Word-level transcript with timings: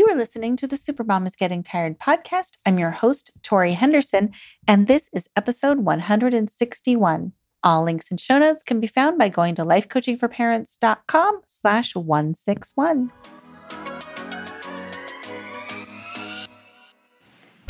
You 0.00 0.08
are 0.08 0.16
listening 0.16 0.56
to 0.56 0.66
the 0.66 0.76
Supermom 0.76 1.26
is 1.26 1.36
Getting 1.36 1.62
Tired 1.62 1.98
podcast. 1.98 2.56
I'm 2.64 2.78
your 2.78 2.90
host, 2.90 3.32
Tori 3.42 3.74
Henderson, 3.74 4.32
and 4.66 4.86
this 4.86 5.10
is 5.12 5.28
episode 5.36 5.80
161. 5.80 7.32
All 7.62 7.84
links 7.84 8.10
and 8.10 8.18
show 8.18 8.38
notes 8.38 8.62
can 8.62 8.80
be 8.80 8.86
found 8.86 9.18
by 9.18 9.28
going 9.28 9.54
to 9.56 9.62
lifecoachingforparents.com 9.62 11.42
slash 11.46 11.94
161. 11.94 13.12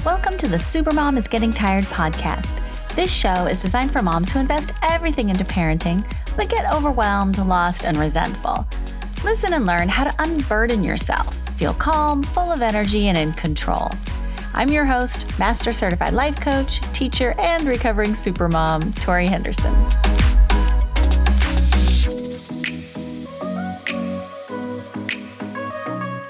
Welcome 0.04 0.38
to 0.38 0.46
the 0.46 0.56
Supermom 0.56 1.16
is 1.16 1.26
Getting 1.26 1.50
Tired 1.50 1.86
podcast. 1.86 2.94
This 2.94 3.12
show 3.12 3.46
is 3.46 3.60
designed 3.60 3.90
for 3.90 4.02
moms 4.02 4.30
who 4.30 4.38
invest 4.38 4.70
everything 4.84 5.30
into 5.30 5.42
parenting, 5.42 6.08
but 6.36 6.48
get 6.48 6.72
overwhelmed, 6.72 7.38
lost, 7.38 7.84
and 7.84 7.96
resentful. 7.96 8.68
Listen 9.24 9.54
and 9.54 9.66
learn 9.66 9.88
how 9.88 10.04
to 10.04 10.14
unburden 10.22 10.84
yourself, 10.84 11.49
feel 11.60 11.74
calm, 11.74 12.22
full 12.22 12.50
of 12.50 12.62
energy, 12.62 13.08
and 13.08 13.18
in 13.18 13.34
control. 13.34 13.90
I'm 14.54 14.70
your 14.70 14.86
host, 14.86 15.26
Master 15.38 15.74
Certified 15.74 16.14
Life 16.14 16.40
Coach, 16.40 16.80
teacher, 16.94 17.34
and 17.38 17.68
recovering 17.68 18.12
supermom, 18.12 18.98
Tori 19.02 19.26
Henderson. 19.26 19.74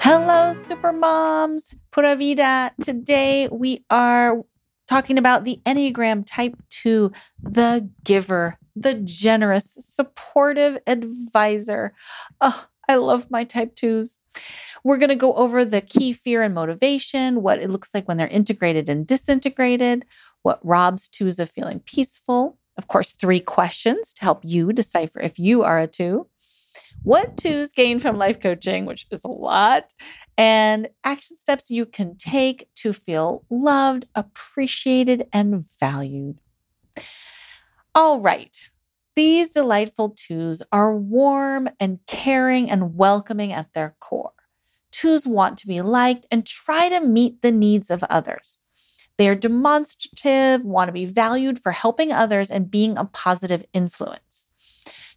Hello, 0.01 0.53
supermoms. 0.53 1.75
Pura 1.91 2.17
vida. 2.17 2.73
Today 2.81 3.47
we 3.49 3.85
are 3.89 4.43
talking 4.89 5.17
about 5.17 5.45
the 5.45 5.61
Enneagram 5.65 6.25
Type 6.27 6.57
2, 6.71 7.09
the 7.41 7.89
giver, 8.03 8.57
the 8.75 8.95
generous, 8.95 9.77
supportive 9.79 10.77
advisor. 10.85 11.93
Oh, 12.41 12.65
I 12.87 12.95
love 12.95 13.31
my 13.31 13.43
type 13.43 13.75
twos. 13.75 14.19
We're 14.83 14.97
going 14.97 15.09
to 15.09 15.15
go 15.15 15.33
over 15.35 15.63
the 15.63 15.81
key 15.81 16.13
fear 16.13 16.41
and 16.41 16.53
motivation, 16.53 17.41
what 17.41 17.59
it 17.59 17.69
looks 17.69 17.93
like 17.93 18.07
when 18.07 18.17
they're 18.17 18.27
integrated 18.27 18.89
and 18.89 19.05
disintegrated, 19.05 20.05
what 20.41 20.59
robs 20.63 21.07
twos 21.07 21.39
of 21.39 21.49
feeling 21.49 21.79
peaceful. 21.79 22.57
Of 22.77 22.87
course, 22.87 23.11
three 23.11 23.39
questions 23.39 24.13
to 24.13 24.21
help 24.21 24.41
you 24.43 24.73
decipher 24.73 25.19
if 25.19 25.37
you 25.37 25.63
are 25.63 25.79
a 25.79 25.87
two. 25.87 26.27
What 27.03 27.37
twos 27.37 27.71
gain 27.71 27.99
from 27.99 28.17
life 28.17 28.39
coaching, 28.39 28.85
which 28.85 29.07
is 29.11 29.23
a 29.23 29.27
lot, 29.27 29.93
and 30.37 30.89
action 31.03 31.37
steps 31.37 31.69
you 31.69 31.85
can 31.85 32.15
take 32.15 32.69
to 32.75 32.93
feel 32.93 33.43
loved, 33.49 34.07
appreciated, 34.15 35.27
and 35.33 35.65
valued. 35.79 36.39
All 37.93 38.21
right, 38.21 38.69
these 39.21 39.51
delightful 39.51 40.09
twos 40.17 40.63
are 40.71 40.97
warm 40.97 41.69
and 41.79 41.99
caring 42.07 42.71
and 42.71 42.97
welcoming 42.97 43.51
at 43.51 43.71
their 43.73 43.95
core. 43.99 44.33
Twos 44.89 45.27
want 45.27 45.59
to 45.59 45.67
be 45.67 45.79
liked 45.79 46.25
and 46.31 46.43
try 46.43 46.89
to 46.89 46.99
meet 46.99 47.43
the 47.43 47.51
needs 47.51 47.91
of 47.91 48.03
others. 48.05 48.57
They 49.19 49.29
are 49.29 49.35
demonstrative, 49.35 50.65
want 50.65 50.87
to 50.87 50.91
be 50.91 51.05
valued 51.05 51.59
for 51.59 51.71
helping 51.71 52.11
others 52.11 52.49
and 52.49 52.71
being 52.71 52.97
a 52.97 53.05
positive 53.05 53.63
influence. 53.73 54.47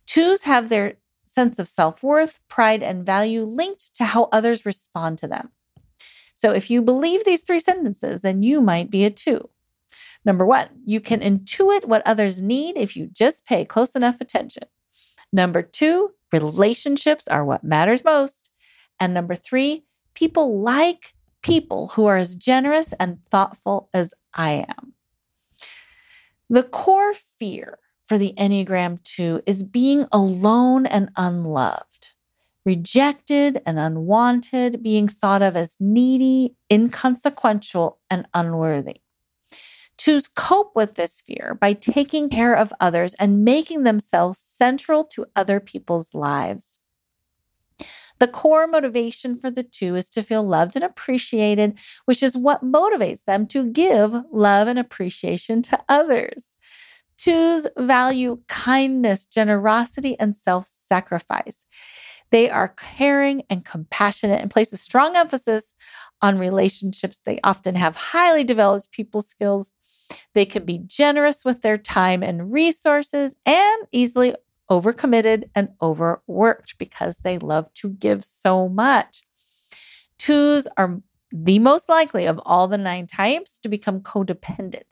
Twos 0.04 0.42
have 0.42 0.68
their 0.68 0.96
sense 1.24 1.58
of 1.58 1.66
self 1.66 2.02
worth, 2.02 2.40
pride, 2.46 2.82
and 2.82 3.06
value 3.06 3.44
linked 3.44 3.96
to 3.96 4.04
how 4.04 4.28
others 4.30 4.66
respond 4.66 5.16
to 5.20 5.26
them. 5.26 5.48
So 6.34 6.52
if 6.52 6.68
you 6.68 6.82
believe 6.82 7.24
these 7.24 7.40
three 7.40 7.58
sentences, 7.58 8.20
then 8.20 8.42
you 8.42 8.60
might 8.60 8.90
be 8.90 9.06
a 9.06 9.10
two. 9.10 9.48
Number 10.24 10.46
one, 10.46 10.68
you 10.84 11.00
can 11.00 11.20
intuit 11.20 11.84
what 11.84 12.06
others 12.06 12.40
need 12.40 12.76
if 12.76 12.96
you 12.96 13.08
just 13.12 13.44
pay 13.44 13.64
close 13.64 13.92
enough 13.92 14.20
attention. 14.20 14.64
Number 15.32 15.62
two, 15.62 16.12
relationships 16.32 17.28
are 17.28 17.44
what 17.44 17.64
matters 17.64 18.04
most. 18.04 18.50
And 18.98 19.12
number 19.12 19.36
three, 19.36 19.84
people 20.14 20.60
like 20.60 21.14
people 21.42 21.88
who 21.88 22.06
are 22.06 22.16
as 22.16 22.34
generous 22.34 22.94
and 22.94 23.18
thoughtful 23.30 23.90
as 23.92 24.14
I 24.32 24.64
am. 24.68 24.94
The 26.48 26.62
core 26.62 27.14
fear 27.38 27.78
for 28.06 28.18
the 28.18 28.34
Enneagram 28.36 29.02
2 29.02 29.42
is 29.46 29.62
being 29.62 30.06
alone 30.12 30.86
and 30.86 31.10
unloved, 31.16 32.12
rejected 32.64 33.62
and 33.66 33.78
unwanted, 33.78 34.82
being 34.82 35.08
thought 35.08 35.42
of 35.42 35.56
as 35.56 35.76
needy, 35.80 36.54
inconsequential, 36.70 37.98
and 38.10 38.26
unworthy. 38.34 39.00
Twos 40.04 40.28
cope 40.28 40.76
with 40.76 40.96
this 40.96 41.22
fear 41.22 41.56
by 41.58 41.72
taking 41.72 42.28
care 42.28 42.54
of 42.54 42.74
others 42.78 43.14
and 43.14 43.42
making 43.42 43.84
themselves 43.84 44.38
central 44.38 45.02
to 45.02 45.24
other 45.34 45.60
people's 45.60 46.12
lives. 46.12 46.78
The 48.18 48.28
core 48.28 48.66
motivation 48.66 49.38
for 49.38 49.50
the 49.50 49.62
two 49.62 49.96
is 49.96 50.10
to 50.10 50.22
feel 50.22 50.42
loved 50.42 50.76
and 50.76 50.84
appreciated, 50.84 51.78
which 52.04 52.22
is 52.22 52.36
what 52.36 52.62
motivates 52.62 53.24
them 53.24 53.46
to 53.46 53.70
give 53.70 54.14
love 54.30 54.68
and 54.68 54.78
appreciation 54.78 55.62
to 55.62 55.82
others. 55.88 56.56
Twos 57.16 57.66
value 57.78 58.40
kindness, 58.46 59.24
generosity, 59.24 60.20
and 60.20 60.36
self 60.36 60.66
sacrifice. 60.66 61.64
They 62.30 62.50
are 62.50 62.74
caring 62.76 63.44
and 63.48 63.64
compassionate 63.64 64.42
and 64.42 64.50
place 64.50 64.70
a 64.70 64.76
strong 64.76 65.16
emphasis 65.16 65.74
on 66.20 66.36
relationships. 66.36 67.20
They 67.24 67.40
often 67.42 67.74
have 67.76 67.96
highly 67.96 68.44
developed 68.44 68.90
people 68.90 69.22
skills 69.22 69.72
they 70.34 70.44
can 70.44 70.64
be 70.64 70.78
generous 70.78 71.44
with 71.44 71.62
their 71.62 71.78
time 71.78 72.22
and 72.22 72.52
resources 72.52 73.36
and 73.46 73.82
easily 73.92 74.34
overcommitted 74.70 75.44
and 75.54 75.68
overworked 75.82 76.78
because 76.78 77.18
they 77.18 77.38
love 77.38 77.72
to 77.74 77.90
give 77.90 78.24
so 78.24 78.68
much. 78.68 79.22
Twos 80.18 80.66
are 80.76 81.00
the 81.32 81.58
most 81.58 81.88
likely 81.88 82.26
of 82.26 82.40
all 82.44 82.68
the 82.68 82.78
nine 82.78 83.06
types 83.06 83.58
to 83.58 83.68
become 83.68 84.00
codependent 84.00 84.84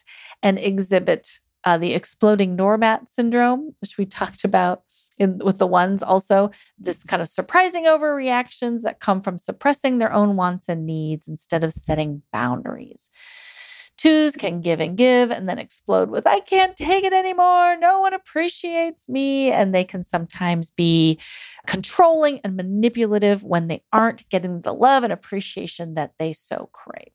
and 0.42 0.58
exhibit 0.58 1.38
uh, 1.64 1.78
the 1.78 1.94
exploding 1.94 2.56
doormat 2.56 3.10
syndrome, 3.10 3.74
which 3.80 3.96
we 3.96 4.04
talked 4.06 4.44
about 4.44 4.82
in, 5.18 5.38
with 5.38 5.58
the 5.58 5.66
ones 5.66 6.02
also, 6.02 6.50
this 6.78 7.04
kind 7.04 7.22
of 7.22 7.28
surprising 7.28 7.84
overreactions 7.84 8.82
that 8.82 8.98
come 8.98 9.20
from 9.20 9.38
suppressing 9.38 9.98
their 9.98 10.12
own 10.12 10.36
wants 10.36 10.68
and 10.68 10.86
needs 10.86 11.28
instead 11.28 11.62
of 11.62 11.72
setting 11.72 12.22
boundaries. 12.32 13.10
Twos 14.02 14.34
can 14.34 14.60
give 14.60 14.80
and 14.80 14.96
give 14.96 15.30
and 15.30 15.48
then 15.48 15.60
explode 15.60 16.10
with, 16.10 16.26
I 16.26 16.40
can't 16.40 16.74
take 16.74 17.04
it 17.04 17.12
anymore. 17.12 17.76
No 17.76 18.00
one 18.00 18.12
appreciates 18.12 19.08
me. 19.08 19.52
And 19.52 19.72
they 19.72 19.84
can 19.84 20.02
sometimes 20.02 20.72
be 20.72 21.20
controlling 21.68 22.40
and 22.42 22.56
manipulative 22.56 23.44
when 23.44 23.68
they 23.68 23.84
aren't 23.92 24.28
getting 24.28 24.62
the 24.62 24.74
love 24.74 25.04
and 25.04 25.12
appreciation 25.12 25.94
that 25.94 26.14
they 26.18 26.32
so 26.32 26.68
crave. 26.72 27.12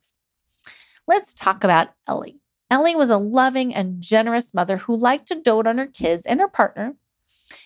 Let's 1.06 1.34
talk 1.34 1.66
about 1.66 1.90
Ellie. 2.08 2.40
Ellie 2.72 2.96
was 2.96 3.10
a 3.10 3.18
loving 3.18 3.76
and 3.76 4.02
generous 4.02 4.54
mother 4.54 4.78
who 4.78 4.96
liked 4.96 5.28
to 5.28 5.42
dote 5.42 5.68
on 5.68 5.80
her 5.80 5.88
kids 5.88 6.26
and 6.26 6.40
her 6.40 6.48
partner. 6.48 6.96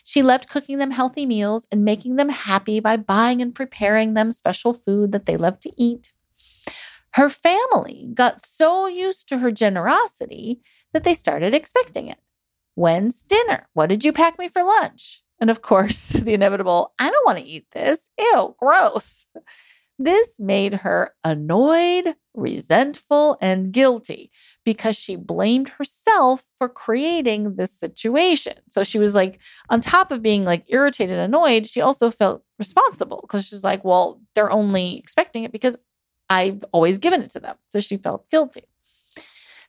She 0.04 0.24
loved 0.24 0.50
cooking 0.50 0.80
them 0.80 0.92
healthy 0.92 1.28
meals 1.28 1.68
and 1.72 1.86
making 1.86 2.16
them 2.16 2.30
happy 2.30 2.80
by 2.80 2.98
buying 2.98 3.40
and 3.40 3.54
preparing 3.54 4.16
them 4.16 4.32
special 4.32 4.74
food 4.74 5.12
that 5.12 5.28
they 5.28 5.38
loved 5.38 5.62
to 5.62 5.72
eat. 5.78 6.12
Her 7.14 7.30
family 7.30 8.10
got 8.14 8.46
so 8.46 8.88
used 8.88 9.28
to 9.30 9.40
her 9.40 9.52
generosity 9.52 10.62
that 10.94 11.04
they 11.04 11.14
started 11.14 11.54
expecting 11.54 12.08
it. 12.08 12.20
When's 12.76 13.22
dinner? 13.22 13.68
What 13.74 13.88
did 13.88 14.04
you 14.04 14.14
pack 14.14 14.40
me 14.40 14.48
for 14.48 14.64
lunch? 14.64 15.24
And 15.40 15.50
of 15.50 15.62
course, 15.62 16.10
the 16.10 16.34
inevitable, 16.34 16.94
I 17.00 17.10
don't 17.10 17.26
want 17.26 17.40
to 17.40 17.44
eat 17.44 17.68
this. 17.72 18.10
Ew, 18.18 18.56
gross. 18.60 19.26
This 20.00 20.40
made 20.40 20.74
her 20.76 21.14
annoyed, 21.24 22.16
resentful, 22.34 23.38
and 23.40 23.72
guilty 23.72 24.32
because 24.66 24.96
she 24.96 25.16
blamed 25.16 25.70
herself 25.70 26.44
for 26.58 26.68
creating 26.68 27.56
this 27.56 27.72
situation. 27.72 28.54
So 28.70 28.84
she 28.84 28.98
was 28.98 29.14
like, 29.14 29.40
on 29.70 29.80
top 29.80 30.12
of 30.12 30.24
being 30.24 30.44
like 30.44 30.64
irritated, 30.70 31.20
annoyed, 31.20 31.68
she 31.68 31.82
also 31.82 32.10
felt 32.10 32.44
responsible 32.58 33.20
because 33.22 33.46
she's 33.46 33.64
like, 33.64 33.86
well, 33.86 34.20
they're 34.34 34.52
only 34.52 34.98
expecting 34.98 35.44
it 35.44 35.52
because 35.52 35.78
I've 36.32 36.64
always 36.72 36.98
given 36.98 37.22
it 37.22 37.30
to 37.32 37.42
them. 37.42 37.58
So 37.68 37.82
she 37.82 37.98
felt 37.98 38.30
guilty. 38.30 38.64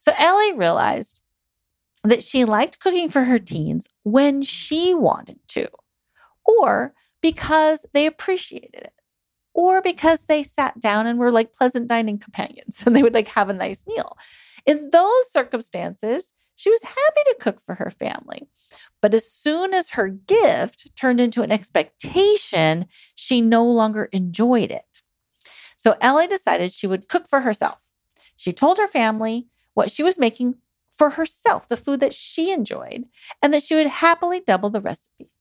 So 0.01 0.13
Ellie 0.17 0.53
realized 0.57 1.21
that 2.05 2.23
she 2.23 2.45
liked 2.45 2.79
cooking 2.79 3.11
for 3.11 3.25
her 3.25 3.41
teens 3.41 3.89
when 4.05 4.43
she 4.43 4.95
wanted 4.95 5.41
to, 5.49 5.69
or 6.45 6.95
because 7.21 7.85
they 7.93 8.07
appreciated 8.07 8.75
it, 8.75 8.93
or 9.55 9.83
because 9.83 10.23
they 10.23 10.45
sat 10.45 10.81
down 10.81 11.09
and 11.09 11.19
were 11.19 11.33
like 11.33 11.53
pleasant 11.53 11.89
dining 11.89 12.19
companions 12.19 12.83
and 12.87 12.95
they 12.95 13.03
would 13.03 13.15
like 13.15 13.29
have 13.29 13.49
a 13.49 13.55
nice 13.55 13.85
meal. 13.87 14.17
In 14.65 14.91
those 14.91 15.33
circumstances, 15.33 16.33
she 16.55 16.71
was 16.71 16.83
happy 16.85 17.23
to 17.27 17.37
cook 17.41 17.61
for 17.61 17.75
her 17.75 17.91
family. 17.91 18.47
But 19.01 19.15
as 19.15 19.29
soon 19.29 19.75
as 19.75 19.91
her 19.91 20.09
gift 20.09 20.95
turned 20.95 21.21
into 21.21 21.43
an 21.43 21.51
expectation, 21.51 22.87
she 23.17 23.41
no 23.41 23.65
longer 23.65 24.05
enjoyed 24.13 24.71
it. 24.71 24.85
So 25.83 25.97
Ellie 26.01 26.29
decided 26.29 26.71
she 26.71 26.87
would 26.87 27.09
cook 27.09 27.27
for 27.27 27.41
herself. 27.41 27.81
She 28.37 28.53
told 28.53 28.79
her 28.79 28.87
family 28.87 29.49
what 29.75 29.91
she 29.91 30.05
was 30.05 30.17
making 30.17 30.55
for 30.93 31.11
herself, 31.11 31.67
the 31.67 31.77
food 31.77 31.99
that 31.99 32.15
she 32.15 32.53
enjoyed, 32.53 33.07
and 33.43 33.53
that 33.53 33.65
she 33.65 33.75
would 33.75 33.89
happily 33.89 34.39
double 34.39 34.71
the 34.71 34.81
recipe. 34.81 35.33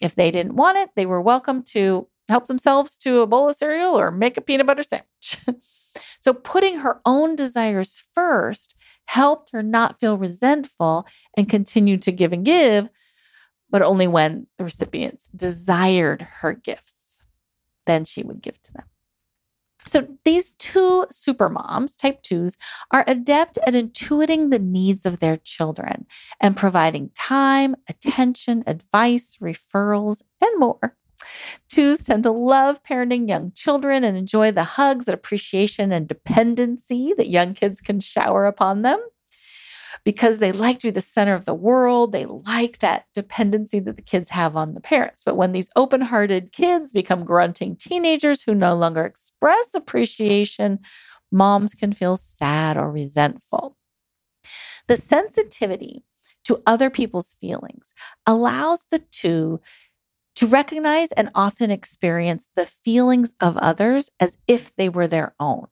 If 0.00 0.16
they 0.16 0.32
didn't 0.32 0.56
want 0.56 0.78
it, 0.78 0.90
they 0.96 1.06
were 1.06 1.22
welcome 1.22 1.62
to 1.74 2.08
help 2.28 2.46
themselves 2.46 2.98
to 2.98 3.20
a 3.20 3.26
bowl 3.28 3.48
of 3.48 3.54
cereal 3.54 3.96
or 3.96 4.10
make 4.10 4.36
a 4.36 4.40
peanut 4.40 4.66
butter 4.66 4.82
sandwich. 4.82 5.38
so 6.20 6.32
putting 6.32 6.78
her 6.78 7.00
own 7.06 7.36
desires 7.36 8.02
first 8.16 8.74
helped 9.04 9.52
her 9.52 9.62
not 9.62 10.00
feel 10.00 10.18
resentful 10.18 11.06
and 11.36 11.48
continue 11.48 11.98
to 11.98 12.10
give 12.10 12.32
and 12.32 12.44
give, 12.44 12.88
but 13.70 13.80
only 13.80 14.08
when 14.08 14.48
the 14.58 14.64
recipients 14.64 15.28
desired 15.28 16.22
her 16.40 16.52
gifts. 16.52 17.22
Then 17.86 18.04
she 18.04 18.24
would 18.24 18.42
give 18.42 18.60
to 18.62 18.72
them. 18.72 18.86
So 19.86 20.08
these 20.24 20.52
two 20.52 21.06
super 21.10 21.48
moms, 21.48 21.96
type 21.96 22.22
twos, 22.22 22.56
are 22.90 23.04
adept 23.06 23.58
at 23.66 23.74
intuiting 23.74 24.50
the 24.50 24.58
needs 24.58 25.04
of 25.04 25.18
their 25.18 25.36
children 25.36 26.06
and 26.40 26.56
providing 26.56 27.10
time, 27.14 27.76
attention, 27.88 28.64
advice, 28.66 29.38
referrals, 29.40 30.22
and 30.40 30.58
more. 30.58 30.96
Twos 31.68 32.02
tend 32.02 32.22
to 32.24 32.30
love 32.30 32.82
parenting 32.82 33.28
young 33.28 33.52
children 33.52 34.04
and 34.04 34.16
enjoy 34.16 34.50
the 34.50 34.64
hugs 34.64 35.08
appreciation 35.08 35.92
and 35.92 36.08
dependency 36.08 37.14
that 37.16 37.28
young 37.28 37.54
kids 37.54 37.80
can 37.80 38.00
shower 38.00 38.46
upon 38.46 38.82
them 38.82 39.00
because 40.04 40.38
they 40.38 40.52
like 40.52 40.78
to 40.80 40.88
be 40.88 40.90
the 40.90 41.00
center 41.00 41.34
of 41.34 41.44
the 41.44 41.54
world. 41.54 42.12
They 42.12 42.26
like 42.26 42.78
that 42.78 43.06
dependency 43.14 43.78
that 43.80 43.96
the 43.96 44.02
kids 44.02 44.28
have 44.30 44.56
on 44.56 44.74
the 44.74 44.80
parents. 44.80 45.22
But 45.24 45.36
when 45.36 45.52
these 45.52 45.70
open 45.76 46.00
hearted 46.00 46.52
kids 46.52 46.92
become 46.92 47.24
grunting 47.24 47.76
teenagers 47.76 48.42
who 48.42 48.54
no 48.54 48.74
longer 48.74 49.04
express 49.04 49.74
appreciation, 49.74 50.80
moms 51.30 51.74
can 51.74 51.92
feel 51.92 52.16
sad 52.16 52.76
or 52.76 52.90
resentful. 52.90 53.76
The 54.88 54.96
sensitivity 54.96 56.04
to 56.44 56.62
other 56.66 56.90
people's 56.90 57.34
feelings 57.40 57.94
allows 58.26 58.84
the 58.90 58.98
two 58.98 59.60
to 60.36 60.46
recognize 60.46 61.12
and 61.12 61.30
often 61.34 61.70
experience 61.70 62.48
the 62.56 62.66
feelings 62.66 63.34
of 63.40 63.56
others 63.56 64.10
as 64.20 64.36
if 64.48 64.74
they 64.76 64.88
were 64.88 65.06
their 65.06 65.34
own. 65.38 65.66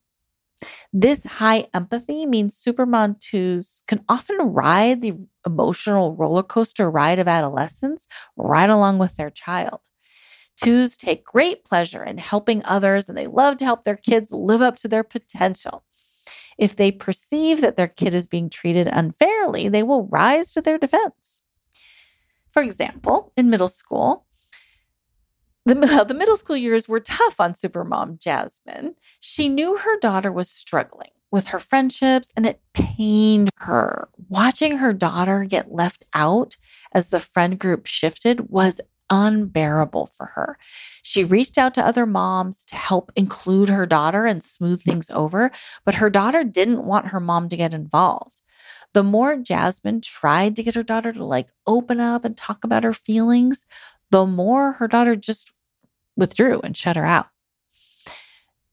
This 0.92 1.24
high 1.24 1.66
empathy 1.74 2.26
means 2.26 2.60
Supermom 2.60 3.20
2s 3.20 3.82
can 3.86 4.04
often 4.08 4.38
ride 4.38 5.02
the 5.02 5.14
emotional 5.46 6.14
roller 6.14 6.42
coaster 6.42 6.90
ride 6.90 7.18
of 7.18 7.28
adolescence 7.28 8.06
right 8.36 8.70
along 8.70 8.98
with 8.98 9.16
their 9.16 9.30
child. 9.30 9.80
Twos 10.56 10.96
take 10.96 11.24
great 11.24 11.64
pleasure 11.64 12.04
in 12.04 12.18
helping 12.18 12.64
others 12.64 13.08
and 13.08 13.18
they 13.18 13.26
love 13.26 13.56
to 13.58 13.64
help 13.64 13.84
their 13.84 13.96
kids 13.96 14.30
live 14.30 14.62
up 14.62 14.76
to 14.76 14.88
their 14.88 15.02
potential. 15.02 15.84
If 16.58 16.76
they 16.76 16.92
perceive 16.92 17.60
that 17.62 17.76
their 17.76 17.88
kid 17.88 18.14
is 18.14 18.26
being 18.26 18.48
treated 18.50 18.86
unfairly, 18.86 19.68
they 19.68 19.82
will 19.82 20.06
rise 20.06 20.52
to 20.52 20.60
their 20.60 20.78
defense. 20.78 21.42
For 22.50 22.62
example, 22.62 23.32
in 23.36 23.50
middle 23.50 23.68
school, 23.68 24.26
the, 25.64 25.74
the 26.08 26.14
middle 26.14 26.36
school 26.36 26.56
years 26.56 26.88
were 26.88 27.00
tough 27.00 27.40
on 27.40 27.54
supermom 27.54 28.18
Jasmine. 28.18 28.94
She 29.20 29.48
knew 29.48 29.76
her 29.76 29.98
daughter 29.98 30.32
was 30.32 30.50
struggling 30.50 31.10
with 31.30 31.48
her 31.48 31.60
friendships 31.60 32.32
and 32.36 32.46
it 32.46 32.60
pained 32.74 33.50
her. 33.56 34.08
Watching 34.28 34.78
her 34.78 34.92
daughter 34.92 35.44
get 35.44 35.72
left 35.72 36.06
out 36.14 36.56
as 36.92 37.08
the 37.08 37.20
friend 37.20 37.58
group 37.58 37.86
shifted 37.86 38.50
was 38.50 38.80
unbearable 39.10 40.06
for 40.16 40.26
her. 40.34 40.56
She 41.02 41.24
reached 41.24 41.58
out 41.58 41.74
to 41.74 41.84
other 41.84 42.06
moms 42.06 42.64
to 42.66 42.76
help 42.76 43.12
include 43.14 43.68
her 43.68 43.86
daughter 43.86 44.24
and 44.24 44.42
smooth 44.42 44.82
things 44.82 45.10
over, 45.10 45.50
but 45.84 45.96
her 45.96 46.08
daughter 46.08 46.44
didn't 46.44 46.84
want 46.84 47.08
her 47.08 47.20
mom 47.20 47.48
to 47.50 47.56
get 47.56 47.74
involved. 47.74 48.40
The 48.94 49.02
more 49.02 49.36
Jasmine 49.36 50.00
tried 50.00 50.56
to 50.56 50.62
get 50.62 50.74
her 50.74 50.82
daughter 50.82 51.12
to 51.12 51.24
like 51.24 51.48
open 51.66 52.00
up 52.00 52.24
and 52.24 52.36
talk 52.36 52.64
about 52.64 52.84
her 52.84 52.94
feelings, 52.94 53.64
the 54.12 54.26
more 54.26 54.72
her 54.72 54.86
daughter 54.86 55.16
just 55.16 55.50
withdrew 56.16 56.60
and 56.60 56.76
shut 56.76 56.96
her 56.96 57.04
out. 57.04 57.28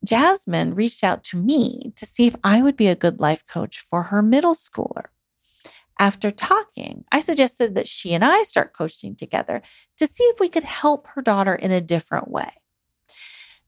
Jasmine 0.05 0.75
reached 0.75 1.03
out 1.03 1.23
to 1.25 1.37
me 1.37 1.93
to 1.95 2.05
see 2.05 2.27
if 2.27 2.35
I 2.43 2.61
would 2.61 2.75
be 2.75 2.87
a 2.87 2.95
good 2.95 3.19
life 3.19 3.45
coach 3.47 3.79
for 3.79 4.03
her 4.03 4.21
middle 4.21 4.53
schooler. 4.53 5.05
After 5.97 6.31
talking, 6.31 7.03
I 7.11 7.19
suggested 7.19 7.75
that 7.75 7.87
she 7.87 8.13
and 8.13 8.23
I 8.23 8.43
start 8.43 8.73
coaching 8.73 9.15
together 9.15 9.61
to 9.97 10.07
see 10.07 10.23
if 10.25 10.39
we 10.39 10.47
could 10.47 10.63
help 10.63 11.07
her 11.07 11.21
daughter 11.21 11.55
in 11.55 11.71
a 11.71 11.81
different 11.81 12.29
way. 12.29 12.51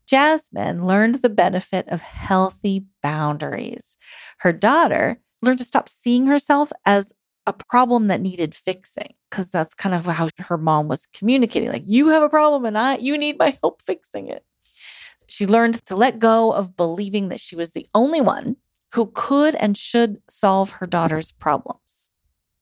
Jasmine 0.07 0.85
learned 0.85 1.15
the 1.15 1.29
benefit 1.29 1.88
of 1.88 2.01
healthy 2.01 2.85
boundaries. 3.01 3.97
Her 4.39 4.53
daughter 4.53 5.21
learned 5.41 5.59
to 5.59 5.65
stop 5.65 5.89
seeing 5.89 6.27
herself 6.27 6.71
as 6.85 7.13
a 7.47 7.53
problem 7.53 8.07
that 8.07 8.21
needed 8.21 8.53
fixing 8.53 9.13
because 9.29 9.49
that's 9.49 9.73
kind 9.73 9.95
of 9.95 10.05
how 10.05 10.29
her 10.38 10.57
mom 10.57 10.88
was 10.88 11.07
communicating 11.07 11.69
like 11.69 11.83
you 11.85 12.09
have 12.09 12.21
a 12.21 12.29
problem 12.29 12.65
and 12.65 12.77
I 12.77 12.97
you 12.97 13.17
need 13.17 13.39
my 13.39 13.57
help 13.61 13.81
fixing 13.81 14.27
it. 14.27 14.43
She 15.27 15.47
learned 15.47 15.83
to 15.85 15.95
let 15.95 16.19
go 16.19 16.51
of 16.51 16.75
believing 16.75 17.29
that 17.29 17.39
she 17.39 17.55
was 17.55 17.71
the 17.71 17.88
only 17.95 18.21
one 18.21 18.57
who 18.93 19.11
could 19.13 19.55
and 19.55 19.77
should 19.77 20.21
solve 20.29 20.71
her 20.71 20.85
daughter's 20.85 21.31
problems. 21.31 22.09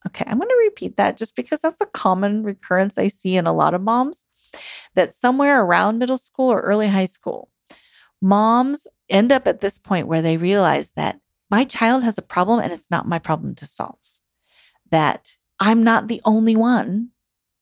Okay, 0.07 0.23
I'm 0.27 0.37
going 0.37 0.47
to 0.47 0.55
repeat 0.63 0.95
that 0.97 1.17
just 1.17 1.35
because 1.35 1.59
that's 1.59 1.81
a 1.81 1.85
common 1.87 2.43
recurrence 2.43 2.97
I 2.97 3.07
see 3.07 3.35
in 3.35 3.47
a 3.47 3.53
lot 3.53 3.73
of 3.73 3.81
moms 3.81 4.23
that 4.95 5.13
somewhere 5.13 5.61
around 5.61 5.97
middle 5.97 6.17
school 6.17 6.51
or 6.51 6.61
early 6.61 6.87
high 6.87 7.05
school, 7.05 7.49
moms 8.21 8.87
end 9.09 9.31
up 9.31 9.47
at 9.47 9.61
this 9.61 9.77
point 9.77 10.07
where 10.07 10.21
they 10.21 10.37
realize 10.37 10.91
that 10.91 11.19
my 11.49 11.65
child 11.65 12.03
has 12.03 12.17
a 12.17 12.21
problem 12.21 12.59
and 12.59 12.71
it's 12.71 12.89
not 12.91 13.07
my 13.07 13.19
problem 13.19 13.55
to 13.55 13.65
solve 13.65 13.97
that 14.91 15.37
I'm 15.59 15.83
not 15.83 16.07
the 16.07 16.21
only 16.25 16.55
one 16.55 17.09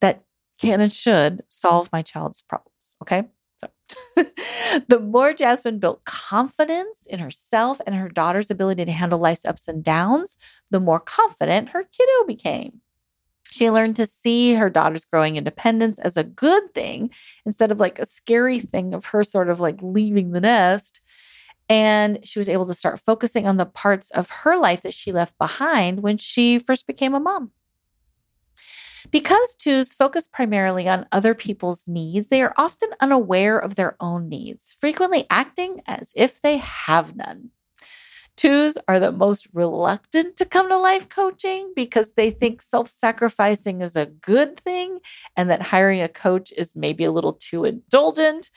that 0.02 0.24
can 0.60 0.82
and 0.82 0.92
should 0.92 1.44
solve 1.50 1.90
my 1.92 2.02
child's 2.02 2.42
problems. 2.42 2.96
Okay. 3.02 3.26
So 3.58 3.70
the 4.88 5.00
more 5.00 5.34
Jasmine 5.34 5.80
built 5.80 6.04
confidence 6.06 7.06
in 7.08 7.20
herself 7.20 7.82
and 7.86 7.96
her 7.96 8.10
daughter's 8.10 8.52
ability 8.52 8.86
to 8.86 8.92
handle 8.92 9.20
life's 9.20 9.46
ups 9.46 9.68
and 9.68 9.84
downs, 9.84 10.38
the 10.70 10.80
more 10.80 11.00
confident 11.00 11.70
her 11.70 11.84
kiddo 11.84 12.28
became. 12.28 12.82
She 13.50 13.72
learned 13.72 13.96
to 13.96 14.06
see 14.06 14.56
her 14.56 14.70
daughter's 14.70 15.06
growing 15.06 15.38
independence 15.38 16.00
as 16.00 16.18
a 16.18 16.24
good 16.24 16.74
thing 16.74 17.12
instead 17.46 17.72
of 17.72 17.80
like 17.80 17.98
a 17.98 18.06
scary 18.06 18.60
thing 18.60 18.94
of 18.94 19.06
her 19.08 19.24
sort 19.24 19.50
of 19.50 19.60
like 19.60 19.82
leaving 19.82 20.32
the 20.32 20.42
nest. 20.42 21.00
And 21.69 22.25
she 22.25 22.40
was 22.40 22.48
able 22.48 22.66
to 22.68 22.74
start 22.74 23.00
focusing 23.00 23.48
on 23.48 23.58
the 23.58 23.66
parts 23.66 24.10
of 24.12 24.30
her 24.30 24.58
life 24.58 24.81
that 24.81 24.94
she 24.94 25.12
left 25.12 25.38
behind 25.38 26.02
when 26.02 26.18
she 26.18 26.60
first 26.60 26.88
became 26.88 27.14
a 27.14 27.19
mom. 27.19 27.52
Because 29.12 29.56
twos 29.56 29.94
focus 29.94 30.28
primarily 30.28 30.88
on 30.88 31.08
other 31.12 31.34
people's 31.34 31.84
needs, 31.88 32.28
they 32.28 32.42
are 32.42 32.54
often 32.58 32.90
unaware 33.00 33.58
of 33.58 33.75
their 33.75 33.96
own 34.00 34.28
needs, 34.28 34.75
frequently 34.80 35.25
acting 35.30 35.81
as 35.86 36.12
if 36.16 36.42
they 36.42 36.58
have 36.58 37.16
none. 37.16 37.52
Twos 38.36 38.78
are 38.88 39.00
the 39.00 39.12
most 39.12 39.47
reluctant 39.52 40.36
to 40.38 40.45
come 40.45 40.69
to 40.69 40.78
life 40.78 41.09
coaching 41.09 41.74
because 41.76 42.14
they 42.14 42.30
think 42.30 42.62
self 42.62 42.88
sacrificing 42.88 43.81
is 43.81 43.95
a 43.95 44.06
good 44.06 44.59
thing 44.59 45.00
and 45.36 45.50
that 45.50 45.62
hiring 45.62 46.02
a 46.02 46.07
coach 46.07 46.52
is 46.56 46.76
maybe 46.76 47.04
a 47.04 47.12
little 47.12 47.33
too 47.33 47.66
indulgent. 47.66 48.52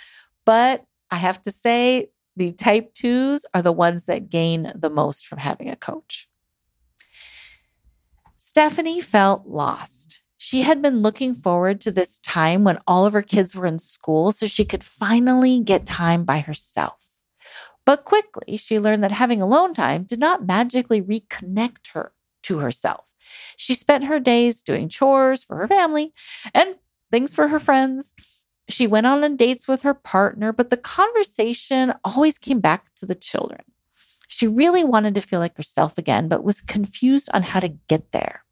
But 0.45 0.85
I 1.11 1.17
have 1.17 1.40
to 1.43 1.50
say, 1.50 2.11
the 2.40 2.52
type 2.52 2.94
twos 2.94 3.44
are 3.52 3.61
the 3.61 3.70
ones 3.70 4.04
that 4.04 4.30
gain 4.30 4.73
the 4.75 4.88
most 4.88 5.26
from 5.26 5.37
having 5.37 5.68
a 5.68 5.76
coach. 5.76 6.26
Stephanie 8.38 9.02
felt 9.02 9.47
lost. 9.47 10.23
She 10.38 10.62
had 10.62 10.80
been 10.80 11.02
looking 11.02 11.35
forward 11.35 11.82
to 11.82 11.90
this 11.90 12.18
time 12.20 12.64
when 12.64 12.78
all 12.87 13.04
of 13.04 13.12
her 13.12 13.20
kids 13.20 13.54
were 13.54 13.66
in 13.66 13.78
school 13.78 14.32
so 14.32 14.47
she 14.47 14.64
could 14.64 14.82
finally 14.82 15.61
get 15.61 15.85
time 15.85 16.25
by 16.25 16.38
herself. 16.38 16.94
But 17.85 18.06
quickly, 18.06 18.56
she 18.56 18.80
learned 18.80 19.04
that 19.04 19.12
having 19.12 19.42
alone 19.42 19.75
time 19.75 20.04
did 20.04 20.18
not 20.18 20.47
magically 20.47 21.02
reconnect 21.02 21.88
her 21.92 22.12
to 22.44 22.61
herself. 22.61 23.04
She 23.59 23.75
spent 23.75 24.04
her 24.04 24.18
days 24.18 24.62
doing 24.62 24.88
chores 24.88 25.44
for 25.44 25.56
her 25.56 25.68
family 25.68 26.14
and 26.54 26.76
things 27.11 27.35
for 27.35 27.49
her 27.49 27.61
friends 27.61 28.14
she 28.73 28.87
went 28.87 29.07
on 29.07 29.37
dates 29.37 29.67
with 29.67 29.83
her 29.83 29.95
partner, 29.95 30.53
but 30.53 30.71
the 30.71 30.77
conversation 30.77 31.95
always 32.05 32.39
came 32.39 32.61
back 32.61 32.95
to 32.97 33.07
the 33.07 33.15
children. 33.15 33.61
She 34.29 34.47
really 34.47 34.85
wanted 34.85 35.15
to 35.17 35.21
feel 35.21 35.41
like 35.41 35.57
herself 35.57 35.99
again, 35.99 36.29
but 36.29 36.45
was 36.45 36.61
confused 36.61 37.29
on 37.35 37.43
how 37.43 37.61
to 37.61 37.69
get 37.69 38.12
there. 38.12 38.45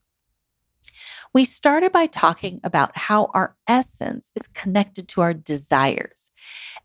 We 1.33 1.45
started 1.45 1.93
by 1.93 2.07
talking 2.07 2.61
about 2.65 2.97
how 2.97 3.31
our 3.35 3.55
essence 3.69 4.33
is 4.35 4.47
connected 4.49 5.09
to 5.09 5.21
our 5.21 5.35
desires 5.35 6.31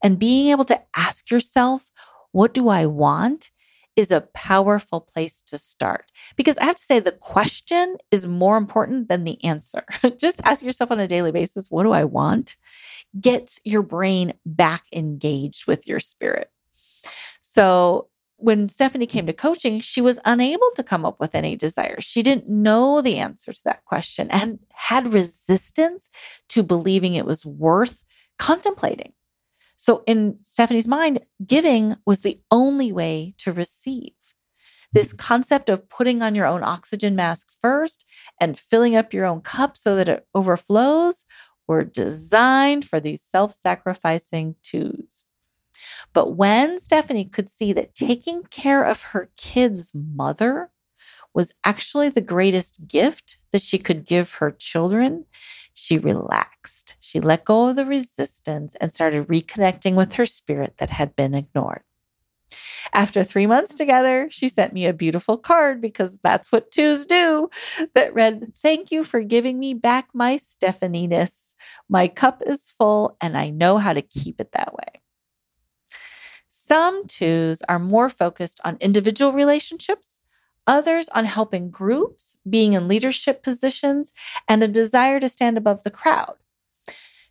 and 0.04 0.20
being 0.20 0.50
able 0.50 0.66
to 0.66 0.82
ask 0.96 1.32
yourself, 1.32 1.92
What 2.32 2.54
do 2.54 2.68
I 2.68 2.86
want? 2.86 3.52
Is 3.96 4.12
a 4.12 4.22
powerful 4.34 5.02
place 5.02 5.40
to 5.42 5.58
start. 5.58 6.12
Because 6.36 6.58
I 6.58 6.66
have 6.66 6.78
to 6.78 6.84
say, 6.84 7.00
the 7.00 7.12
question 7.12 7.98
is 8.12 8.26
more 8.26 8.58
important 8.58 9.08
than 9.08 9.24
the 9.24 9.44
answer. 9.44 9.84
Just 10.18 10.42
ask 10.44 10.62
yourself 10.62 10.92
on 10.92 11.00
a 11.00 11.08
daily 11.08 11.32
basis, 11.32 11.70
What 11.70 11.84
do 11.84 11.92
I 11.92 12.04
want? 12.04 12.56
Gets 13.20 13.60
your 13.64 13.84
brain 13.84 14.34
back 14.46 14.84
engaged 14.92 15.68
with 15.68 15.88
your 15.88 16.00
spirit. 16.00 16.50
So, 17.42 18.10
when 18.38 18.68
Stephanie 18.68 19.06
came 19.06 19.26
to 19.28 19.34
coaching, 19.34 19.80
she 19.80 20.02
was 20.02 20.20
unable 20.26 20.70
to 20.76 20.84
come 20.84 21.06
up 21.06 21.18
with 21.18 21.34
any 21.34 21.56
desires. 21.56 22.04
She 22.04 22.22
didn't 22.22 22.50
know 22.50 23.00
the 23.02 23.18
answer 23.18 23.54
to 23.54 23.64
that 23.64 23.86
question 23.86 24.30
and 24.32 24.60
had 24.74 25.14
resistance 25.14 26.10
to 26.50 26.62
believing 26.62 27.16
it 27.16 27.26
was 27.26 27.46
worth 27.46 28.04
contemplating. 28.38 29.14
So, 29.84 30.02
in 30.08 30.38
Stephanie's 30.44 30.88
mind, 30.88 31.20
giving 31.46 31.98
was 32.06 32.22
the 32.22 32.40
only 32.50 32.94
way 32.94 33.36
to 33.40 33.52
receive. 33.52 34.14
This 34.94 35.10
mm-hmm. 35.10 35.18
concept 35.18 35.70
of 35.70 35.90
putting 35.90 36.24
on 36.24 36.36
your 36.36 36.46
own 36.46 36.64
oxygen 36.64 37.18
mask 37.18 37.50
first 37.62 38.06
and 38.40 38.58
filling 38.58 38.96
up 38.96 39.14
your 39.14 39.26
own 39.26 39.42
cup 39.42 39.76
so 39.76 39.98
that 39.98 40.08
it 40.08 40.26
overflows 40.34 41.26
were 41.68 41.84
designed 41.84 42.88
for 42.88 43.02
these 43.02 43.22
self 43.22 43.54
sacrificing 43.54 44.56
twos. 44.64 45.26
But 46.14 46.38
when 46.38 46.80
Stephanie 46.80 47.26
could 47.26 47.50
see 47.50 47.74
that 47.74 47.94
taking 47.94 48.44
care 48.44 48.86
of 48.86 49.02
her 49.12 49.32
kid's 49.36 49.92
mother 49.94 50.72
was 51.34 51.52
actually 51.66 52.08
the 52.08 52.22
greatest 52.22 52.88
gift 52.88 53.36
that 53.52 53.62
she 53.62 53.80
could 53.80 54.06
give 54.06 54.36
her 54.36 54.50
children, 54.50 55.26
she 55.74 55.98
relaxed. 55.98 56.96
She 57.00 57.20
let 57.20 57.46
go 57.46 57.70
of 57.70 57.76
the 57.76 57.86
resistance 57.86 58.76
and 58.76 58.94
started 58.94 59.28
reconnecting 59.28 59.96
with 59.96 60.14
her 60.14 60.26
spirit 60.26 60.76
that 60.78 60.92
had 60.92 61.16
been 61.16 61.34
ignored. 61.34 61.84
After 62.92 63.24
three 63.24 63.48
months 63.48 63.74
together, 63.76 64.28
she 64.30 64.50
sent 64.50 64.74
me 64.74 64.86
a 64.86 64.94
beautiful 64.94 65.38
card 65.38 65.82
because 65.82 66.20
that's 66.20 66.52
what 66.52 66.72
twos 66.72 67.06
do 67.06 67.50
that 67.96 68.14
read, 68.14 68.54
Thank 68.58 68.92
you 68.92 69.04
for 69.04 69.22
giving 69.22 69.58
me 69.60 69.74
back 69.74 70.10
my 70.14 70.38
Stephaniness. 70.38 71.56
My 71.90 72.08
cup 72.08 72.44
is 72.46 72.72
full 72.78 73.18
and 73.22 73.38
I 73.38 73.50
know 73.50 73.78
how 73.78 73.94
to 73.94 74.02
keep 74.02 74.40
it 74.40 74.52
that 74.52 74.74
way. 74.74 75.02
Some 76.50 77.08
twos 77.08 77.62
are 77.64 77.80
more 77.80 78.10
focused 78.10 78.60
on 78.64 78.78
individual 78.80 79.34
relationships, 79.34 80.20
others 80.68 81.10
on 81.10 81.26
helping 81.26 81.70
groups, 81.70 82.38
being 82.50 82.74
in 82.74 82.88
leadership 82.88 83.44
positions, 83.44 84.14
and 84.48 84.64
a 84.64 84.68
desire 84.68 85.20
to 85.20 85.30
stand 85.30 85.58
above 85.58 85.84
the 85.84 85.92
crowd. 85.92 86.36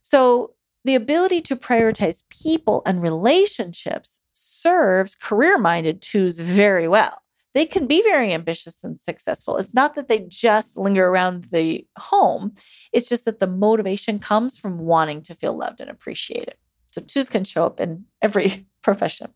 So, 0.03 0.55
the 0.85 0.95
ability 0.97 1.41
to 1.43 1.55
prioritize 1.57 2.25
people 2.29 2.83
and 2.85 3.01
relationships 3.01 4.21
serves 4.33 5.15
career 5.15 5.57
minded 5.57 6.03
twos 6.03 6.41
very 6.41 6.89
well. 6.89 7.23
They 7.55 7.67
can 7.67 7.87
be 7.87 8.03
very 8.03 8.33
ambitious 8.33 8.83
and 8.83 8.99
successful. 8.99 9.59
It's 9.59 9.75
not 9.75 9.95
that 9.95 10.09
they 10.09 10.21
just 10.21 10.77
linger 10.77 11.07
around 11.07 11.45
the 11.45 11.87
home, 11.99 12.55
it's 12.93 13.09
just 13.09 13.25
that 13.27 13.39
the 13.39 13.47
motivation 13.47 14.19
comes 14.19 14.59
from 14.59 14.79
wanting 14.79 15.23
to 15.23 15.35
feel 15.35 15.57
loved 15.57 15.81
and 15.81 15.91
appreciated. 15.91 16.57
So, 16.93 17.01
twos 17.01 17.29
can 17.29 17.45
show 17.45 17.65
up 17.65 17.81
in 17.81 18.07
every 18.21 18.67
profession. 18.83 19.33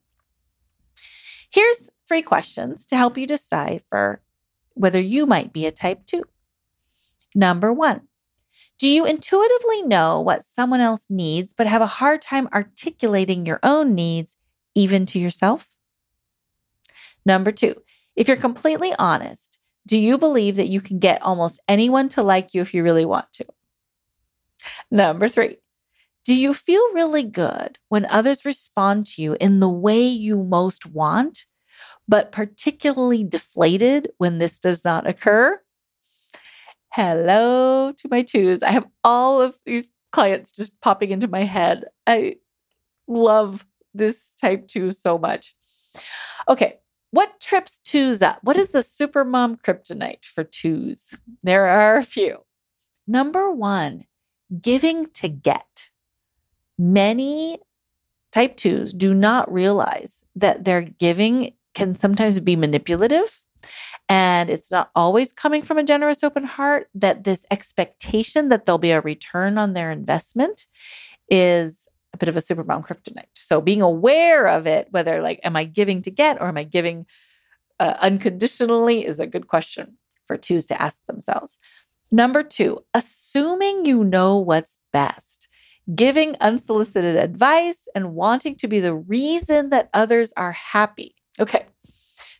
Here's 1.50 1.90
three 2.06 2.22
questions 2.22 2.86
to 2.86 2.96
help 2.96 3.18
you 3.18 3.26
decipher 3.26 4.22
whether 4.74 5.00
you 5.00 5.26
might 5.26 5.52
be 5.52 5.66
a 5.66 5.72
type 5.72 6.06
2. 6.06 6.22
Number 7.34 7.72
1. 7.72 8.02
Do 8.78 8.88
you 8.88 9.06
intuitively 9.06 9.82
know 9.82 10.20
what 10.20 10.44
someone 10.44 10.80
else 10.80 11.06
needs 11.08 11.54
but 11.54 11.66
have 11.66 11.82
a 11.82 11.86
hard 11.86 12.20
time 12.20 12.48
articulating 12.52 13.46
your 13.46 13.60
own 13.62 13.94
needs 13.94 14.36
even 14.74 15.06
to 15.06 15.18
yourself? 15.18 15.76
Number 17.24 17.52
2. 17.52 17.74
If 18.14 18.28
you're 18.28 18.36
completely 18.36 18.92
honest, 18.98 19.58
do 19.86 19.98
you 19.98 20.18
believe 20.18 20.56
that 20.56 20.68
you 20.68 20.80
can 20.80 20.98
get 20.98 21.22
almost 21.22 21.60
anyone 21.68 22.08
to 22.10 22.22
like 22.22 22.54
you 22.54 22.60
if 22.60 22.74
you 22.74 22.82
really 22.82 23.04
want 23.04 23.32
to? 23.34 23.46
Number 24.90 25.28
3. 25.28 25.56
Do 26.24 26.34
you 26.34 26.54
feel 26.54 26.82
really 26.92 27.22
good 27.22 27.78
when 27.88 28.04
others 28.06 28.44
respond 28.44 29.06
to 29.06 29.22
you 29.22 29.36
in 29.40 29.60
the 29.60 29.68
way 29.68 30.00
you 30.00 30.42
most 30.42 30.84
want, 30.84 31.46
but 32.08 32.32
particularly 32.32 33.24
deflated 33.24 34.10
when 34.18 34.38
this 34.38 34.58
does 34.58 34.84
not 34.84 35.06
occur? 35.06 35.60
Hello 36.92 37.92
to 37.92 38.08
my 38.08 38.22
twos. 38.22 38.62
I 38.62 38.70
have 38.70 38.86
all 39.04 39.42
of 39.42 39.58
these 39.66 39.90
clients 40.12 40.52
just 40.52 40.80
popping 40.80 41.10
into 41.10 41.28
my 41.28 41.42
head. 41.42 41.84
I 42.06 42.36
love 43.06 43.66
this 43.92 44.32
type 44.40 44.68
two 44.68 44.90
so 44.92 45.18
much. 45.18 45.54
Okay, 46.48 46.78
what 47.10 47.40
trips 47.40 47.80
twos 47.84 48.22
up? 48.22 48.38
What 48.42 48.56
is 48.56 48.70
the 48.70 48.80
supermom 48.80 49.60
kryptonite 49.60 50.24
for 50.24 50.44
twos? 50.44 51.14
There 51.42 51.66
are 51.66 51.96
a 51.96 52.04
few. 52.04 52.44
Number 53.06 53.50
one, 53.50 54.04
giving 54.60 55.06
to 55.14 55.28
get. 55.28 55.90
Many 56.78 57.60
type 58.32 58.56
twos 58.56 58.92
do 58.92 59.14
not 59.14 59.50
realize 59.52 60.22
that 60.34 60.64
their 60.64 60.82
giving 60.82 61.52
can 61.76 61.94
sometimes 61.94 62.40
be 62.40 62.56
manipulative 62.56 63.42
and 64.08 64.48
it's 64.48 64.70
not 64.70 64.90
always 64.94 65.30
coming 65.30 65.62
from 65.62 65.76
a 65.76 65.84
generous 65.84 66.24
open 66.24 66.44
heart 66.44 66.88
that 66.94 67.24
this 67.24 67.44
expectation 67.50 68.48
that 68.48 68.64
there'll 68.64 68.78
be 68.78 68.92
a 68.92 69.02
return 69.02 69.58
on 69.58 69.74
their 69.74 69.90
investment 69.92 70.66
is 71.28 71.86
a 72.14 72.16
bit 72.16 72.30
of 72.30 72.36
a 72.36 72.40
supermom 72.40 72.84
kryptonite 72.84 73.26
so 73.34 73.60
being 73.60 73.82
aware 73.82 74.46
of 74.46 74.66
it 74.66 74.88
whether 74.90 75.20
like 75.20 75.38
am 75.44 75.54
i 75.54 75.64
giving 75.64 76.00
to 76.00 76.10
get 76.10 76.40
or 76.40 76.48
am 76.48 76.56
i 76.56 76.64
giving 76.64 77.04
uh, 77.78 77.94
unconditionally 78.00 79.04
is 79.04 79.20
a 79.20 79.26
good 79.26 79.46
question 79.46 79.98
for 80.26 80.38
twos 80.38 80.64
to 80.64 80.80
ask 80.80 81.04
themselves 81.04 81.58
number 82.10 82.42
two 82.42 82.82
assuming 82.94 83.84
you 83.84 84.02
know 84.02 84.38
what's 84.38 84.78
best 84.94 85.46
giving 85.94 86.36
unsolicited 86.40 87.16
advice, 87.16 87.86
and 87.94 88.14
wanting 88.14 88.56
to 88.56 88.68
be 88.68 88.80
the 88.80 88.94
reason 88.94 89.70
that 89.70 89.88
others 89.94 90.32
are 90.36 90.52
happy. 90.52 91.15
Okay. 91.40 91.66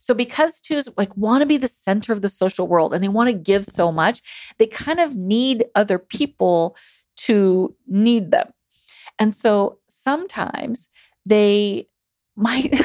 So 0.00 0.14
because 0.14 0.60
twos 0.60 0.88
like 0.96 1.16
want 1.16 1.42
to 1.42 1.46
be 1.46 1.56
the 1.56 1.68
center 1.68 2.12
of 2.12 2.22
the 2.22 2.28
social 2.28 2.68
world 2.68 2.94
and 2.94 3.02
they 3.02 3.08
want 3.08 3.28
to 3.28 3.32
give 3.32 3.66
so 3.66 3.90
much, 3.90 4.22
they 4.58 4.66
kind 4.66 5.00
of 5.00 5.16
need 5.16 5.66
other 5.74 5.98
people 5.98 6.76
to 7.16 7.74
need 7.88 8.30
them. 8.30 8.52
And 9.18 9.34
so 9.34 9.78
sometimes 9.88 10.88
they 11.24 11.88
might 12.36 12.80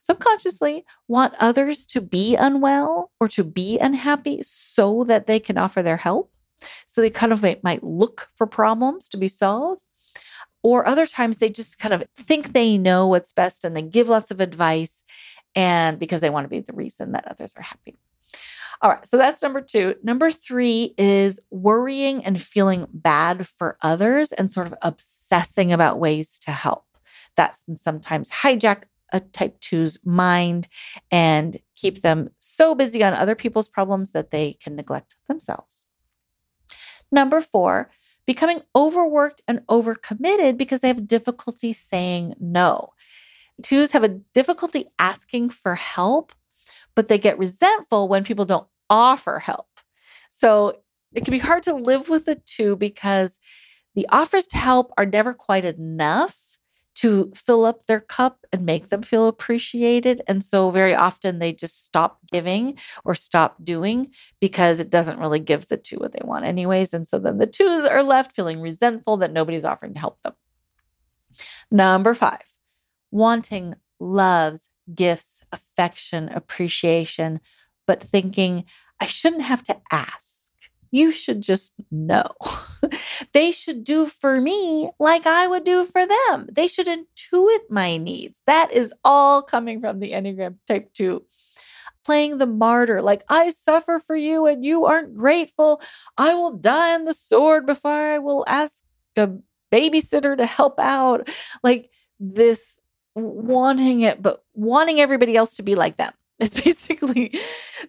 subconsciously 0.00 0.84
want 1.08 1.34
others 1.38 1.84
to 1.84 2.00
be 2.00 2.36
unwell 2.36 3.10
or 3.20 3.28
to 3.28 3.42
be 3.44 3.78
unhappy 3.78 4.40
so 4.42 5.04
that 5.04 5.26
they 5.26 5.40
can 5.40 5.58
offer 5.58 5.82
their 5.82 5.96
help. 5.96 6.32
So 6.86 7.00
they 7.00 7.10
kind 7.10 7.32
of 7.32 7.42
might, 7.42 7.62
might 7.62 7.82
look 7.82 8.28
for 8.36 8.46
problems 8.46 9.08
to 9.10 9.16
be 9.16 9.28
solved. 9.28 9.84
Or 10.62 10.86
other 10.86 11.06
times 11.06 11.36
they 11.36 11.50
just 11.50 11.78
kind 11.78 11.94
of 11.94 12.04
think 12.16 12.52
they 12.52 12.78
know 12.78 13.06
what's 13.06 13.32
best 13.32 13.64
and 13.64 13.76
they 13.76 13.82
give 13.82 14.08
lots 14.08 14.30
of 14.30 14.40
advice 14.40 15.02
and 15.54 15.98
because 15.98 16.20
they 16.20 16.30
want 16.30 16.44
to 16.44 16.48
be 16.48 16.60
the 16.60 16.72
reason 16.72 17.12
that 17.12 17.26
others 17.28 17.54
are 17.56 17.62
happy. 17.62 17.96
All 18.80 18.90
right, 18.90 19.06
so 19.06 19.16
that's 19.16 19.42
number 19.42 19.60
two. 19.60 19.96
Number 20.04 20.30
three 20.30 20.94
is 20.96 21.40
worrying 21.50 22.24
and 22.24 22.40
feeling 22.40 22.86
bad 22.92 23.48
for 23.48 23.76
others 23.82 24.30
and 24.30 24.50
sort 24.50 24.68
of 24.68 24.74
obsessing 24.82 25.72
about 25.72 25.98
ways 25.98 26.38
to 26.40 26.52
help. 26.52 26.84
That 27.36 27.56
can 27.64 27.76
sometimes 27.76 28.30
hijack 28.30 28.84
a 29.12 29.20
type 29.20 29.58
two's 29.60 29.98
mind 30.04 30.68
and 31.10 31.60
keep 31.74 32.02
them 32.02 32.30
so 32.38 32.74
busy 32.74 33.02
on 33.02 33.14
other 33.14 33.34
people's 33.34 33.68
problems 33.68 34.10
that 34.10 34.30
they 34.30 34.58
can 34.62 34.76
neglect 34.76 35.16
themselves. 35.28 35.86
Number 37.10 37.40
four, 37.40 37.90
becoming 38.28 38.60
overworked 38.76 39.40
and 39.48 39.66
overcommitted 39.68 40.58
because 40.58 40.82
they 40.82 40.88
have 40.88 41.08
difficulty 41.08 41.72
saying 41.72 42.34
no. 42.38 42.90
Twos 43.62 43.92
have 43.92 44.04
a 44.04 44.20
difficulty 44.34 44.84
asking 44.98 45.48
for 45.48 45.74
help, 45.74 46.34
but 46.94 47.08
they 47.08 47.16
get 47.16 47.38
resentful 47.38 48.06
when 48.06 48.24
people 48.24 48.44
don't 48.44 48.68
offer 48.90 49.38
help. 49.38 49.68
So 50.28 50.80
it 51.14 51.24
can 51.24 51.32
be 51.32 51.38
hard 51.38 51.62
to 51.62 51.74
live 51.74 52.10
with 52.10 52.28
a 52.28 52.34
two 52.34 52.76
because 52.76 53.38
the 53.94 54.06
offers 54.10 54.46
to 54.48 54.58
help 54.58 54.92
are 54.98 55.06
never 55.06 55.32
quite 55.32 55.64
enough 55.64 56.36
to 56.98 57.30
fill 57.32 57.64
up 57.64 57.86
their 57.86 58.00
cup 58.00 58.44
and 58.52 58.66
make 58.66 58.88
them 58.88 59.02
feel 59.02 59.28
appreciated. 59.28 60.20
And 60.26 60.44
so 60.44 60.70
very 60.70 60.96
often 60.96 61.38
they 61.38 61.52
just 61.52 61.84
stop 61.84 62.18
giving 62.32 62.76
or 63.04 63.14
stop 63.14 63.62
doing 63.62 64.10
because 64.40 64.80
it 64.80 64.90
doesn't 64.90 65.20
really 65.20 65.38
give 65.38 65.68
the 65.68 65.76
two 65.76 65.98
what 65.98 66.10
they 66.10 66.24
want, 66.24 66.44
anyways. 66.44 66.92
And 66.92 67.06
so 67.06 67.20
then 67.20 67.38
the 67.38 67.46
twos 67.46 67.84
are 67.84 68.02
left 68.02 68.34
feeling 68.34 68.60
resentful 68.60 69.16
that 69.18 69.32
nobody's 69.32 69.64
offering 69.64 69.94
to 69.94 70.00
help 70.00 70.20
them. 70.22 70.32
Number 71.70 72.14
five, 72.14 72.42
wanting 73.12 73.74
loves, 74.00 74.68
gifts, 74.92 75.42
affection, 75.52 76.28
appreciation, 76.30 77.38
but 77.86 78.02
thinking, 78.02 78.64
I 78.98 79.06
shouldn't 79.06 79.42
have 79.42 79.62
to 79.64 79.80
ask 79.92 80.37
you 80.90 81.10
should 81.10 81.40
just 81.40 81.74
know. 81.90 82.30
they 83.32 83.52
should 83.52 83.84
do 83.84 84.06
for 84.06 84.40
me 84.40 84.90
like 84.98 85.26
I 85.26 85.46
would 85.46 85.64
do 85.64 85.84
for 85.84 86.06
them. 86.06 86.48
They 86.50 86.68
should 86.68 86.86
intuit 86.86 87.70
my 87.70 87.96
needs. 87.96 88.40
That 88.46 88.72
is 88.72 88.92
all 89.04 89.42
coming 89.42 89.80
from 89.80 90.00
the 90.00 90.12
Enneagram 90.12 90.56
Type 90.66 90.92
2. 90.94 91.24
Playing 92.04 92.38
the 92.38 92.46
martyr, 92.46 93.02
like 93.02 93.22
I 93.28 93.50
suffer 93.50 94.00
for 94.04 94.16
you 94.16 94.46
and 94.46 94.64
you 94.64 94.86
aren't 94.86 95.14
grateful. 95.14 95.82
I 96.16 96.34
will 96.34 96.52
die 96.52 96.94
on 96.94 97.04
the 97.04 97.12
sword 97.12 97.66
before 97.66 97.90
I 97.92 98.18
will 98.18 98.44
ask 98.48 98.82
a 99.16 99.30
babysitter 99.70 100.36
to 100.36 100.46
help 100.46 100.78
out. 100.80 101.28
Like 101.62 101.90
this 102.18 102.80
wanting 103.14 104.00
it, 104.00 104.22
but 104.22 104.44
wanting 104.54 105.00
everybody 105.00 105.36
else 105.36 105.56
to 105.56 105.62
be 105.62 105.74
like 105.74 105.96
them. 105.96 106.12
It's 106.40 106.60
basically 106.60 107.34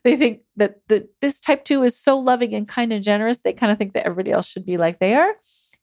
they 0.04 0.16
think 0.16 0.42
that 0.56 0.82
the 0.88 1.08
this 1.22 1.40
type 1.40 1.66
2 1.66 1.84
is 1.84 1.96
so 1.96 2.18
loving 2.18 2.56
and 2.56 2.68
kind 2.68 2.92
and 2.92 3.04
generous 3.04 3.40
they 3.40 3.54
kind 3.54 3.72
of 3.72 3.78
think 3.78 3.94
that 3.94 4.06
everybody 4.06 4.32
else 4.32 4.48
should 4.48 4.66
be 4.66 4.78
like 4.78 5.00
they 5.00 5.14
are 5.14 5.36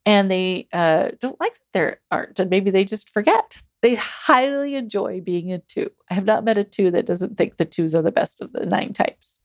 and 0.07 0.31
they 0.31 0.69
uh, 0.73 1.11
don't 1.21 1.39
like 1.41 1.59
their 1.75 2.01
art, 2.13 2.39
and 2.39 2.49
maybe 2.49 2.71
they 2.71 2.85
just 2.85 3.11
forget. 3.11 3.61
They 3.83 3.97
highly 3.97 4.77
enjoy 4.77 5.21
being 5.21 5.53
a 5.53 5.59
two. 5.59 5.91
I 6.09 6.15
have 6.15 6.25
not 6.25 6.45
met 6.45 6.57
a 6.57 6.65
two 6.65 6.93
that 6.93 7.07
doesn't 7.07 7.37
think 7.37 7.57
the 7.57 7.65
twos 7.65 7.95
are 7.95 8.03
the 8.03 8.13
best 8.13 8.41
of 8.41 8.53
the 8.53 8.65
nine 8.65 8.93
types. 8.93 9.41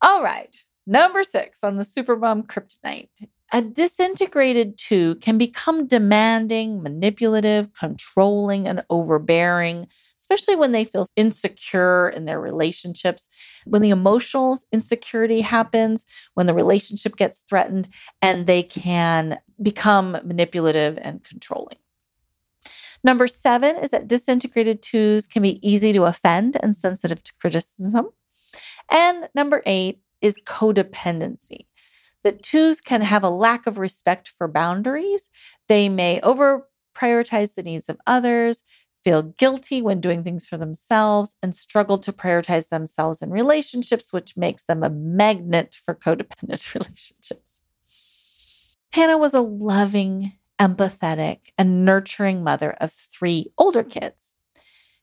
All 0.00 0.22
right, 0.22 0.56
number 0.86 1.22
six 1.22 1.62
on 1.62 1.76
the 1.76 1.84
Supermom 1.84 2.46
Kryptonite. 2.46 3.10
A 3.50 3.62
disintegrated 3.62 4.76
two 4.76 5.14
can 5.16 5.38
become 5.38 5.86
demanding, 5.86 6.82
manipulative, 6.82 7.72
controlling, 7.72 8.68
and 8.68 8.84
overbearing, 8.90 9.88
especially 10.18 10.54
when 10.54 10.72
they 10.72 10.84
feel 10.84 11.06
insecure 11.16 12.10
in 12.10 12.26
their 12.26 12.40
relationships, 12.40 13.26
when 13.64 13.80
the 13.80 13.88
emotional 13.88 14.58
insecurity 14.70 15.40
happens, 15.40 16.04
when 16.34 16.46
the 16.46 16.52
relationship 16.52 17.16
gets 17.16 17.40
threatened, 17.40 17.88
and 18.20 18.46
they 18.46 18.62
can 18.62 19.38
become 19.62 20.12
manipulative 20.24 20.98
and 21.00 21.24
controlling. 21.24 21.78
Number 23.02 23.26
seven 23.26 23.76
is 23.76 23.90
that 23.90 24.08
disintegrated 24.08 24.82
twos 24.82 25.26
can 25.26 25.42
be 25.42 25.66
easy 25.66 25.94
to 25.94 26.04
offend 26.04 26.58
and 26.62 26.76
sensitive 26.76 27.22
to 27.22 27.32
criticism. 27.40 28.08
And 28.90 29.30
number 29.34 29.62
eight 29.64 30.00
is 30.20 30.38
codependency. 30.44 31.67
That 32.24 32.42
twos 32.42 32.80
can 32.80 33.00
have 33.02 33.22
a 33.22 33.30
lack 33.30 33.66
of 33.66 33.78
respect 33.78 34.32
for 34.36 34.48
boundaries. 34.48 35.30
They 35.68 35.88
may 35.88 36.20
over 36.20 36.68
prioritize 36.94 37.54
the 37.54 37.62
needs 37.62 37.88
of 37.88 37.98
others, 38.06 38.62
feel 39.04 39.22
guilty 39.22 39.80
when 39.80 40.00
doing 40.00 40.24
things 40.24 40.46
for 40.46 40.56
themselves, 40.56 41.36
and 41.42 41.54
struggle 41.54 41.98
to 41.98 42.12
prioritize 42.12 42.68
themselves 42.68 43.22
in 43.22 43.30
relationships, 43.30 44.12
which 44.12 44.36
makes 44.36 44.64
them 44.64 44.82
a 44.82 44.90
magnet 44.90 45.78
for 45.84 45.94
codependent 45.94 46.74
relationships. 46.74 47.60
Hannah 48.92 49.18
was 49.18 49.34
a 49.34 49.40
loving, 49.40 50.32
empathetic, 50.60 51.38
and 51.56 51.84
nurturing 51.84 52.42
mother 52.42 52.72
of 52.80 52.92
three 52.92 53.52
older 53.56 53.84
kids. 53.84 54.36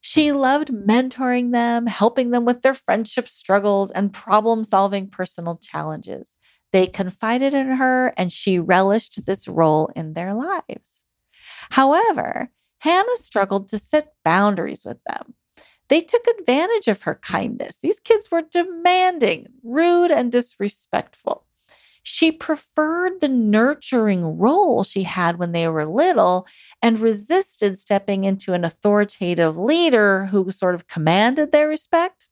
She 0.02 0.32
loved 0.32 0.70
mentoring 0.70 1.52
them, 1.52 1.88
helping 1.88 2.32
them 2.32 2.46
with 2.46 2.62
their 2.62 2.76
friendship 2.76 3.28
struggles 3.28 3.90
and 3.90 4.14
problem 4.14 4.64
solving 4.64 5.08
personal 5.08 5.58
challenges. 5.58 6.38
They 6.72 6.88
confided 6.88 7.54
in 7.54 7.68
her, 7.68 8.14
and 8.18 8.32
she 8.32 8.60
relished 8.60 9.26
this 9.26 9.48
role 9.48 9.92
in 9.96 10.14
their 10.14 10.34
lives. 10.34 11.04
However, 11.70 12.50
Hannah 12.80 13.18
struggled 13.18 13.68
to 13.70 13.80
set 13.80 14.14
boundaries 14.24 14.84
with 14.86 14.98
them. 15.08 15.36
They 15.88 16.02
took 16.02 16.26
advantage 16.28 16.88
of 16.88 17.04
her 17.04 17.16
kindness. 17.16 17.78
These 17.78 18.00
kids 18.00 18.30
were 18.32 18.42
demanding, 18.42 19.48
rude, 19.64 20.12
and 20.12 20.32
disrespectful. 20.32 21.46
She 22.08 22.32
preferred 22.32 23.20
the 23.20 23.28
nurturing 23.28 24.38
role 24.38 24.84
she 24.84 25.04
had 25.04 25.40
when 25.40 25.54
they 25.54 25.68
were 25.68 25.88
little 25.88 26.46
and 26.82 27.00
resisted 27.00 27.80
stepping 27.80 28.26
into 28.26 28.54
an 28.54 28.64
authoritative 28.64 29.58
leader 29.58 30.26
who 30.26 30.52
sort 30.52 30.76
of 30.76 30.88
commanded 30.88 31.52
their 31.52 31.68
respect. 31.68 32.28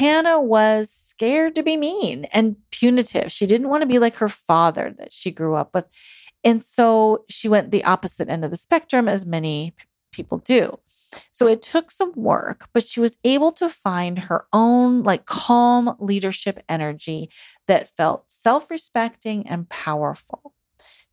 Hannah 0.00 0.40
was 0.40 0.90
scared 0.90 1.54
to 1.56 1.62
be 1.62 1.76
mean 1.76 2.24
and 2.32 2.56
punitive. 2.70 3.30
She 3.30 3.46
didn't 3.46 3.68
want 3.68 3.82
to 3.82 3.86
be 3.86 3.98
like 3.98 4.14
her 4.14 4.30
father 4.30 4.94
that 4.96 5.12
she 5.12 5.30
grew 5.30 5.56
up 5.56 5.74
with. 5.74 5.84
And 6.42 6.64
so 6.64 7.26
she 7.28 7.50
went 7.50 7.70
the 7.70 7.84
opposite 7.84 8.30
end 8.30 8.42
of 8.42 8.50
the 8.50 8.56
spectrum, 8.56 9.08
as 9.08 9.26
many 9.26 9.74
people 10.10 10.38
do. 10.38 10.78
So 11.32 11.46
it 11.46 11.60
took 11.60 11.90
some 11.90 12.14
work, 12.16 12.70
but 12.72 12.86
she 12.86 12.98
was 12.98 13.18
able 13.24 13.52
to 13.52 13.68
find 13.68 14.20
her 14.20 14.46
own 14.54 15.02
like 15.02 15.26
calm 15.26 15.94
leadership 15.98 16.64
energy 16.66 17.28
that 17.66 17.94
felt 17.94 18.24
self 18.32 18.70
respecting 18.70 19.46
and 19.46 19.68
powerful. 19.68 20.54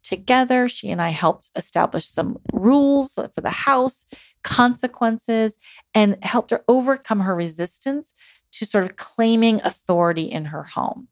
Together, 0.01 0.69
she 0.69 0.89
and 0.89 1.01
I 1.01 1.09
helped 1.09 1.51
establish 1.57 2.07
some 2.07 2.37
rules 2.53 3.15
for 3.15 3.41
the 3.41 3.49
house, 3.49 4.05
consequences, 4.41 5.57
and 5.93 6.23
helped 6.23 6.51
her 6.51 6.63
overcome 6.69 7.19
her 7.19 7.35
resistance 7.35 8.13
to 8.57 8.65
sort 8.65 8.85
of 8.85 8.95
claiming 8.95 9.61
authority 9.63 10.23
in 10.23 10.45
her 10.45 10.63
home. 10.63 11.07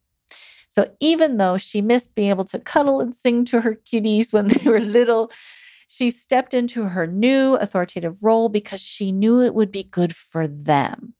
So 0.69 0.91
even 0.99 1.37
though 1.37 1.57
she 1.57 1.81
missed 1.81 2.15
being 2.15 2.29
able 2.29 2.43
to 2.45 2.59
cuddle 2.59 2.99
and 2.99 3.15
sing 3.15 3.45
to 3.45 3.61
her 3.61 3.75
cuties 3.75 4.33
when 4.33 4.47
they 4.49 4.69
were 4.69 4.79
little, 4.79 5.31
she 5.87 6.09
stepped 6.09 6.53
into 6.53 6.83
her 6.89 7.07
new 7.07 7.55
authoritative 7.55 8.23
role 8.23 8.49
because 8.49 8.81
she 8.81 9.11
knew 9.11 9.41
it 9.41 9.53
would 9.53 9.71
be 9.71 9.83
good 9.83 10.15
for 10.15 10.47
them. 10.47 11.13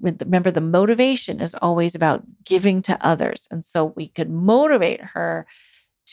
Remember, 0.00 0.50
the 0.50 0.60
motivation 0.60 1.40
is 1.40 1.54
always 1.56 1.94
about 1.94 2.22
giving 2.44 2.82
to 2.82 2.98
others. 3.04 3.48
And 3.50 3.64
so 3.64 3.86
we 3.96 4.08
could 4.08 4.30
motivate 4.30 5.00
her 5.00 5.46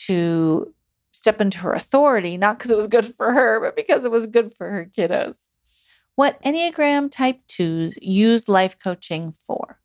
to 0.06 0.74
step 1.12 1.40
into 1.40 1.58
her 1.58 1.72
authority, 1.72 2.36
not 2.36 2.58
because 2.58 2.70
it 2.70 2.76
was 2.76 2.88
good 2.88 3.14
for 3.14 3.32
her, 3.32 3.60
but 3.60 3.76
because 3.76 4.04
it 4.04 4.10
was 4.10 4.26
good 4.26 4.52
for 4.52 4.68
her 4.70 4.84
kiddos. 4.84 5.48
What 6.16 6.40
Enneagram 6.42 7.10
Type 7.10 7.40
2s 7.48 7.98
use 8.00 8.48
life 8.48 8.78
coaching 8.78 9.32
for? 9.32 9.80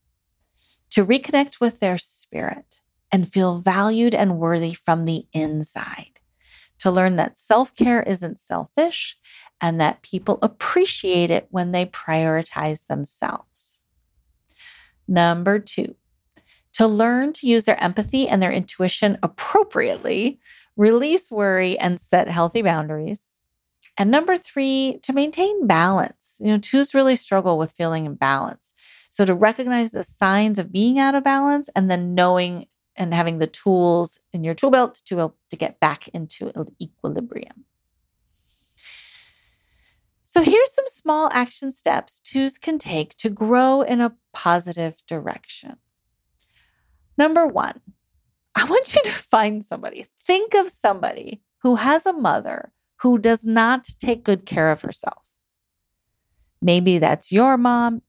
To 0.92 1.04
reconnect 1.04 1.60
with 1.60 1.80
their 1.80 1.98
spirit 1.98 2.82
and 3.12 3.32
feel 3.32 3.58
valued 3.58 4.13
and 4.13 4.38
worthy 4.38 4.74
from 4.74 5.06
the 5.06 5.26
inside. 5.34 6.20
To 6.80 6.92
learn 6.92 7.15
that 7.15 7.39
self 7.39 7.74
care 7.76 8.04
isn't 8.04 8.39
selfish 8.39 9.18
and 9.60 9.82
that 9.82 10.04
people 10.04 10.38
appreciate 10.44 11.32
it 11.32 11.48
when 11.50 11.72
they 11.72 11.88
prioritize 11.88 12.86
themselves. 12.86 13.86
Number 15.08 15.58
two, 15.58 15.96
to 16.74 16.86
learn 16.86 17.34
to 17.34 17.48
use 17.48 17.63
their 17.63 17.82
empathy 17.84 18.28
and 18.28 18.42
their 18.42 18.52
intuition 18.52 19.18
appropriately, 19.24 20.39
release 20.78 21.32
worry, 21.32 21.78
and 21.80 22.00
set 22.00 22.28
healthy 22.28 22.62
boundaries. 22.62 23.38
And 24.00 24.10
number 24.10 24.38
three, 24.38 24.98
to 25.04 25.12
maintain 25.12 25.68
balance. 25.68 26.38
You 26.40 26.48
know, 26.48 26.58
twos 26.58 26.94
really 26.94 27.18
struggle 27.18 27.58
with 27.58 27.74
feeling 27.74 28.06
imbalance. 28.06 28.72
So 29.10 29.26
to 29.26 29.36
recognize 29.36 29.92
the 29.92 30.06
signs 30.06 30.58
of 30.58 30.72
being 30.72 30.98
out 30.98 31.16
of 31.16 31.26
balance 31.26 31.70
and 31.76 31.92
then 31.92 32.16
knowing 32.16 32.68
and 32.96 33.14
having 33.14 33.40
the 33.40 33.48
tools 33.48 34.20
in 34.32 34.46
your 34.46 34.56
tool 34.56 34.72
belt 34.72 35.02
to, 35.06 35.16
be 35.16 35.34
to 35.50 35.56
get 35.58 35.82
back 35.82 36.08
into 36.10 36.52
equilibrium. 36.82 37.66
So, 40.26 40.44
here's 40.44 40.74
some 40.74 40.86
small 40.88 41.30
action 41.34 41.72
steps 41.72 42.20
twos 42.20 42.60
can 42.60 42.78
take 42.78 43.18
to 43.18 43.30
grow 43.30 43.82
in 43.82 44.00
a 44.00 44.16
positive 44.32 44.98
direction. 45.08 45.78
Number 47.18 47.48
one, 47.48 47.82
I 48.54 48.66
want 48.66 48.96
you 48.96 49.02
to 49.06 49.12
find 49.12 49.66
somebody, 49.66 50.06
think 50.20 50.54
of 50.54 50.70
somebody 50.70 51.42
who 51.64 51.78
has 51.78 52.06
a 52.06 52.14
mother 52.14 52.72
who 53.02 53.18
does 53.18 53.46
not 53.46 53.88
take 54.00 54.24
good 54.24 54.46
care 54.46 54.72
of 54.72 54.82
herself. 54.82 55.24
Maybe 56.62 56.98
that's 56.98 57.32
your 57.32 57.58
mom, 57.58 58.02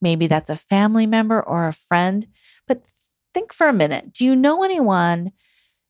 maybe 0.00 0.26
that's 0.26 0.50
a 0.50 0.56
family 0.56 1.06
member 1.06 1.40
or 1.40 1.66
a 1.66 1.72
friend, 1.72 2.26
but 2.68 2.82
think 3.32 3.52
for 3.52 3.66
a 3.66 3.72
minute 3.72 4.12
do 4.12 4.24
you 4.24 4.36
know 4.36 4.62
anyone 4.62 5.32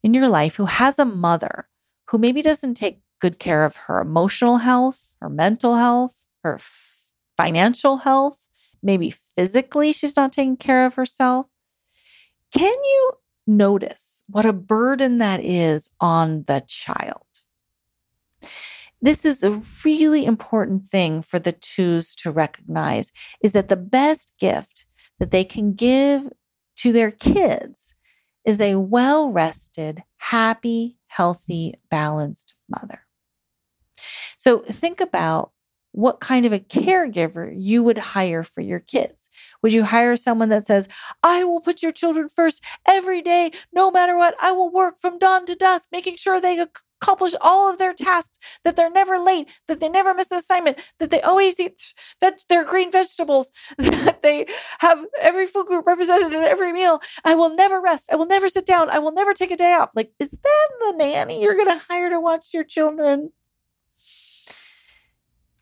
in 0.03 0.15
your 0.15 0.29
life 0.29 0.57
who 0.57 0.67
has 0.67 0.99
a 0.99 1.05
mother 1.05 1.69
who 2.07 2.19
maybe 2.19 2.43
doesn't 2.43 2.75
take 2.75 3.01
good 3.21 3.39
care 3.39 3.65
of 3.65 3.77
her 3.77 4.01
emotional 4.01 4.59
health, 4.59 5.15
her 5.21 5.29
mental 5.29 5.77
health, 5.77 6.15
her 6.43 6.59
financial 7.37 7.99
health? 7.99 8.39
Maybe 8.83 9.11
physically 9.37 9.93
she's 9.93 10.17
not 10.17 10.33
taking 10.33 10.57
care 10.57 10.87
of 10.87 10.95
herself. 10.95 11.47
Can 12.57 12.73
you 12.73 13.13
notice 13.47 14.23
what 14.29 14.47
a 14.47 14.53
burden 14.53 15.19
that 15.19 15.41
is 15.41 15.91
on 16.01 16.45
the 16.47 16.63
child? 16.67 17.24
This 19.05 19.27
is 19.27 19.43
a 19.43 19.61
really 19.85 20.25
important 20.25 20.89
thing 20.89 21.21
for 21.21 21.39
the 21.39 21.53
twos 21.53 22.15
to 22.15 22.31
recognize 22.31 23.13
is 23.43 23.53
that 23.53 23.69
the 23.69 23.77
best 23.77 24.33
gift 24.41 24.87
that 25.19 25.31
they 25.31 25.45
can 25.45 25.75
give 25.75 26.31
to 26.77 26.91
their 26.91 27.11
kids 27.11 27.95
is 28.47 28.63
a 28.63 28.77
well 28.77 29.31
rested, 29.31 30.05
happy, 30.17 30.97
healthy, 31.09 31.75
balanced 31.91 32.55
mother. 32.67 33.01
So 34.39 34.61
think 34.61 35.03
about 35.03 35.53
what 35.95 36.19
kind 36.19 36.45
of 36.45 36.53
a 36.53 36.59
caregiver 36.59 37.55
you 37.57 37.81
would 37.85 37.99
hire 37.99 38.43
for 38.43 38.61
your 38.61 38.81
kids. 38.81 39.29
Would 39.63 39.73
you 39.73 39.85
hire 39.85 40.17
someone 40.17 40.49
that 40.49 40.67
says, 40.67 40.89
I 41.23 41.45
will 41.45 41.61
put 41.61 41.83
your 41.85 41.93
children 41.93 42.29
first 42.29 42.65
every 42.85 43.23
day, 43.23 43.53
no 43.73 43.93
matter 43.93 44.17
what? 44.17 44.35
I 44.43 44.51
will 44.51 44.71
work 44.73 45.01
from 45.01 45.19
dawn 45.19 45.47
to 45.47 45.55
dusk, 45.55 45.89
making 45.93 46.17
sure 46.17 46.41
they 46.41 46.59
accomplish 46.59 47.35
all 47.41 47.71
of 47.71 47.79
their 47.79 47.95
tasks, 47.95 48.39
that 48.65 48.75
they're 48.75 48.91
never 48.91 49.21
late, 49.21 49.49
that 49.69 49.79
they 49.79 49.89
never 49.89 50.15
miss 50.15 50.33
an 50.33 50.39
assignment, 50.39 50.79
that 50.99 51.11
they 51.11 51.21
always 51.21 51.61
eat 51.61 51.95
veg- 52.21 52.41
their 52.49 52.65
green 52.65 52.91
vegetables, 52.91 53.53
that 53.79 54.21
they 54.23 54.47
have 54.81 55.05
every 55.21 55.47
food 55.47 55.67
group 55.67 55.87
represented 55.87 56.33
in 56.35 56.43
every 56.43 56.73
meal. 56.73 57.01
I 57.25 57.37
will 57.37 57.55
never 57.55 57.81
rest. 57.81 58.09
I 58.13 58.17
will 58.17 58.27
never 58.27 58.49
sit 58.49 58.67
down. 58.67 58.91
I 58.91 58.99
will 58.99 59.13
never 59.13 59.33
take 59.33 59.53
a 59.53 59.57
day 59.57 59.75
off. 59.75 59.91
Like, 59.95 60.11
is 60.19 60.31
that 60.31 60.69
the 60.81 60.93
nanny 60.97 61.41
you're 61.41 61.55
going 61.55 61.69
to 61.69 61.85
hire 61.89 62.11
to 62.11 62.19
watch 62.21 62.49
your 62.53 62.65
children? 62.65 63.31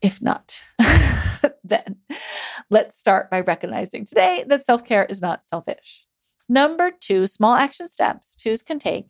If 0.03 0.21
not, 0.21 0.59
then 1.63 1.95
let's 2.69 2.99
start 2.99 3.31
by 3.31 3.39
recognizing 3.39 4.05
today 4.05 4.43
that 4.47 4.65
self 4.65 4.83
care 4.83 5.05
is 5.05 5.21
not 5.21 5.45
selfish. 5.45 6.05
Number 6.49 6.91
two, 6.91 7.25
small 7.25 7.55
action 7.55 7.87
steps 7.87 8.35
twos 8.35 8.61
can 8.61 8.79
take 8.79 9.05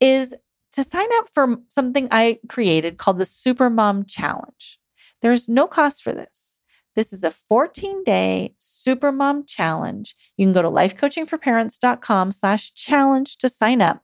is 0.00 0.34
to 0.72 0.82
sign 0.82 1.06
up 1.14 1.28
for 1.32 1.58
something 1.68 2.08
I 2.10 2.40
created 2.48 2.98
called 2.98 3.18
the 3.18 3.24
Supermom 3.24 4.08
Challenge. 4.08 4.80
There's 5.22 5.48
no 5.48 5.68
cost 5.68 6.02
for 6.02 6.12
this. 6.12 6.60
This 6.96 7.12
is 7.12 7.22
a 7.22 7.30
14 7.30 8.02
day 8.02 8.56
Supermom 8.60 9.46
Challenge. 9.46 10.14
You 10.36 10.44
can 10.46 10.52
go 10.52 10.62
to 10.62 10.68
lifecoachingforparents.com 10.68 12.32
slash 12.32 12.74
challenge 12.74 13.38
to 13.38 13.48
sign 13.48 13.80
up 13.80 14.02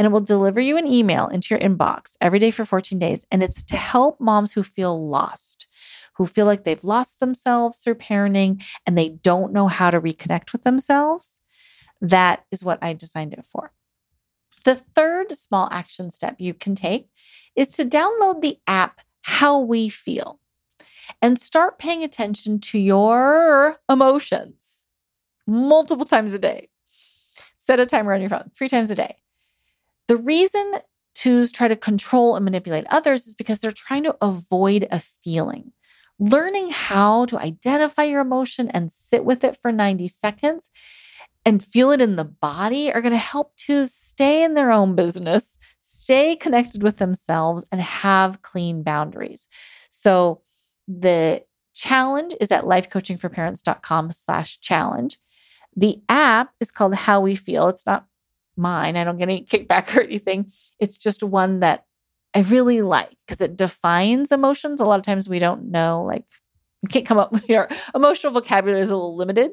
and 0.00 0.06
it 0.06 0.12
will 0.12 0.20
deliver 0.22 0.62
you 0.62 0.78
an 0.78 0.86
email 0.86 1.26
into 1.26 1.52
your 1.52 1.60
inbox 1.60 2.16
every 2.22 2.38
day 2.38 2.50
for 2.50 2.64
14 2.64 2.98
days. 2.98 3.26
And 3.30 3.42
it's 3.42 3.62
to 3.64 3.76
help 3.76 4.18
moms 4.18 4.50
who 4.50 4.62
feel 4.62 5.10
lost, 5.10 5.66
who 6.14 6.24
feel 6.24 6.46
like 6.46 6.64
they've 6.64 6.82
lost 6.82 7.20
themselves 7.20 7.76
through 7.76 7.96
parenting 7.96 8.64
and 8.86 8.96
they 8.96 9.10
don't 9.10 9.52
know 9.52 9.68
how 9.68 9.90
to 9.90 10.00
reconnect 10.00 10.52
with 10.52 10.62
themselves. 10.62 11.40
That 12.00 12.46
is 12.50 12.64
what 12.64 12.78
I 12.80 12.94
designed 12.94 13.34
it 13.34 13.44
for. 13.44 13.74
The 14.64 14.76
third 14.76 15.36
small 15.36 15.68
action 15.70 16.10
step 16.10 16.36
you 16.38 16.54
can 16.54 16.74
take 16.74 17.10
is 17.54 17.68
to 17.72 17.84
download 17.84 18.40
the 18.40 18.56
app 18.66 19.02
How 19.20 19.60
We 19.60 19.90
Feel 19.90 20.40
and 21.20 21.38
start 21.38 21.78
paying 21.78 22.02
attention 22.02 22.58
to 22.60 22.78
your 22.78 23.76
emotions 23.86 24.86
multiple 25.46 26.06
times 26.06 26.32
a 26.32 26.38
day. 26.38 26.70
Set 27.58 27.80
a 27.80 27.84
timer 27.84 28.14
on 28.14 28.22
your 28.22 28.30
phone 28.30 28.50
three 28.56 28.70
times 28.70 28.90
a 28.90 28.94
day. 28.94 29.16
The 30.10 30.16
reason 30.16 30.72
twos 31.14 31.52
try 31.52 31.68
to 31.68 31.76
control 31.76 32.34
and 32.34 32.44
manipulate 32.44 32.84
others 32.90 33.28
is 33.28 33.36
because 33.36 33.60
they're 33.60 33.70
trying 33.70 34.02
to 34.02 34.16
avoid 34.20 34.88
a 34.90 34.98
feeling. 34.98 35.70
Learning 36.18 36.70
how 36.70 37.26
to 37.26 37.38
identify 37.38 38.02
your 38.02 38.20
emotion 38.20 38.68
and 38.70 38.90
sit 38.90 39.24
with 39.24 39.44
it 39.44 39.56
for 39.62 39.70
90 39.70 40.08
seconds 40.08 40.68
and 41.46 41.64
feel 41.64 41.92
it 41.92 42.00
in 42.00 42.16
the 42.16 42.24
body 42.24 42.92
are 42.92 43.00
going 43.00 43.12
to 43.12 43.18
help 43.18 43.54
to 43.68 43.86
stay 43.86 44.42
in 44.42 44.54
their 44.54 44.72
own 44.72 44.96
business, 44.96 45.56
stay 45.78 46.34
connected 46.34 46.82
with 46.82 46.96
themselves, 46.96 47.64
and 47.70 47.80
have 47.80 48.42
clean 48.42 48.82
boundaries. 48.82 49.46
So 49.90 50.42
the 50.88 51.44
challenge 51.72 52.34
is 52.40 52.50
at 52.50 52.64
lifecoachingforparents.com 52.64 54.10
slash 54.10 54.58
challenge. 54.58 55.20
The 55.76 56.02
app 56.08 56.50
is 56.58 56.72
called 56.72 56.96
How 56.96 57.20
We 57.20 57.36
Feel. 57.36 57.68
It's 57.68 57.86
not 57.86 58.06
mine. 58.56 58.96
I 58.96 59.04
don't 59.04 59.18
get 59.18 59.28
any 59.28 59.44
kickback 59.44 59.96
or 59.96 60.02
anything. 60.02 60.50
It's 60.78 60.98
just 60.98 61.22
one 61.22 61.60
that 61.60 61.84
I 62.34 62.40
really 62.40 62.82
like 62.82 63.16
because 63.26 63.40
it 63.40 63.56
defines 63.56 64.32
emotions. 64.32 64.80
A 64.80 64.84
lot 64.84 65.00
of 65.00 65.06
times 65.06 65.28
we 65.28 65.38
don't 65.38 65.70
know, 65.70 66.04
like, 66.06 66.24
we 66.82 66.88
can't 66.88 67.06
come 67.06 67.18
up 67.18 67.32
with 67.32 67.48
your 67.48 67.68
emotional 67.94 68.32
vocabulary 68.32 68.82
is 68.82 68.90
a 68.90 68.96
little 68.96 69.16
limited. 69.16 69.52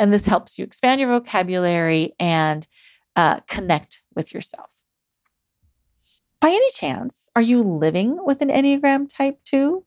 And 0.00 0.12
this 0.12 0.26
helps 0.26 0.58
you 0.58 0.64
expand 0.64 1.00
your 1.00 1.10
vocabulary 1.10 2.14
and 2.20 2.66
uh, 3.16 3.40
connect 3.40 4.02
with 4.14 4.32
yourself. 4.32 4.70
By 6.40 6.50
any 6.50 6.70
chance, 6.70 7.30
are 7.34 7.42
you 7.42 7.62
living 7.62 8.24
with 8.24 8.40
an 8.40 8.48
Enneagram 8.48 9.12
type 9.12 9.40
2? 9.44 9.84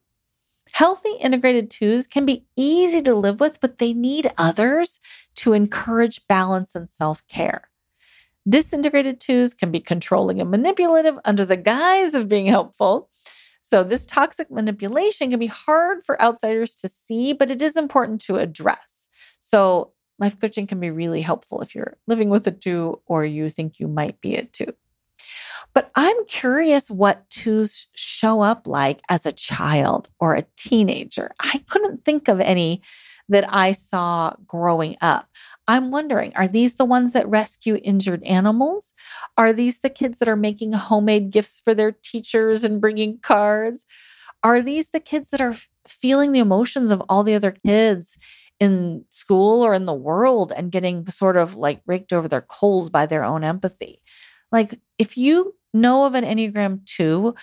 Healthy 0.74 1.14
integrated 1.20 1.70
twos 1.70 2.08
can 2.08 2.26
be 2.26 2.46
easy 2.56 3.02
to 3.02 3.16
live 3.16 3.40
with, 3.40 3.60
but 3.60 3.78
they 3.78 3.94
need 3.94 4.32
others 4.38 5.00
to 5.36 5.54
encourage 5.54 6.28
balance 6.28 6.76
and 6.76 6.90
self 6.90 7.26
care. 7.28 7.71
Disintegrated 8.50 9.20
twos 9.20 9.54
can 9.54 9.72
be 9.72 9.80
controlling 9.80 10.42
and 10.42 10.50
manipulative 10.50 11.18
under 11.26 11.46
the 11.46 11.58
guise 11.58 12.14
of 12.14 12.28
being 12.28 12.48
helpful. 12.48 13.10
So, 13.64 13.84
this 13.84 14.06
toxic 14.06 14.50
manipulation 14.52 15.30
can 15.30 15.40
be 15.40 15.48
hard 15.48 16.04
for 16.04 16.22
outsiders 16.22 16.76
to 16.76 16.88
see, 16.88 17.34
but 17.34 17.52
it 17.52 17.62
is 17.62 17.78
important 17.78 18.20
to 18.22 18.38
address. 18.38 19.08
So, 19.40 19.94
life 20.20 20.40
coaching 20.40 20.68
can 20.68 20.80
be 20.80 20.90
really 20.92 21.22
helpful 21.22 21.62
if 21.62 21.76
you're 21.76 21.98
living 22.08 22.30
with 22.30 22.48
a 22.48 22.52
two 22.52 23.02
or 23.06 23.26
you 23.26 23.50
think 23.50 23.80
you 23.80 23.88
might 23.88 24.20
be 24.22 24.36
a 24.36 24.46
two. 24.46 24.74
But 25.74 25.92
I'm 25.96 26.26
curious 26.26 26.92
what 26.92 27.30
twos 27.30 27.88
show 27.96 28.42
up 28.42 28.68
like 28.68 29.02
as 29.10 29.26
a 29.26 29.32
child 29.32 30.10
or 30.20 30.36
a 30.36 30.46
teenager. 30.58 31.32
I 31.40 31.64
couldn't 31.68 32.04
think 32.04 32.28
of 32.28 32.40
any 32.40 32.82
that 33.32 33.46
I 33.52 33.72
saw 33.72 34.36
growing 34.46 34.98
up. 35.02 35.28
I'm 35.68 35.90
wondering 35.90 36.34
are 36.36 36.48
these 36.48 36.74
the 36.74 36.86
ones 36.86 37.14
that 37.14 37.28
rescue 37.28 37.80
injured 37.84 38.24
animals? 38.24 38.94
Are 39.38 39.54
these 39.54 39.80
the 39.80 39.90
kids 39.90 40.20
that 40.20 40.30
are 40.30 40.36
making 40.36 40.74
homemade 40.74 41.32
gifts 41.32 41.62
for 41.64 41.74
their 41.74 41.92
teachers 41.92 42.64
and 42.64 42.82
bringing 42.82 43.20
cards? 43.20 43.86
Are 44.44 44.62
these 44.62 44.90
the 44.90 45.00
kids 45.00 45.30
that 45.30 45.42
are 45.42 45.56
feeling 45.88 46.32
the 46.32 46.40
emotions 46.40 46.92
of 46.92 47.02
all 47.08 47.24
the 47.24 47.36
other 47.36 47.52
kids 47.66 48.18
in 48.60 49.06
school 49.10 49.62
or 49.62 49.74
in 49.74 49.86
the 49.86 49.94
world 49.94 50.52
and 50.56 50.72
getting 50.72 51.08
sort 51.08 51.38
of 51.38 51.56
like 51.56 51.82
raked 51.86 52.14
over 52.14 52.28
their 52.28 52.42
coals 52.42 52.90
by 52.90 53.06
their 53.06 53.24
own 53.24 53.44
empathy? 53.44 54.02
Like, 54.52 54.80
if 54.98 55.18
you 55.18 55.56
know 55.74 56.06
of 56.06 56.16
an 56.16 56.26
Enneagram 56.26 56.86
2, 56.86 57.34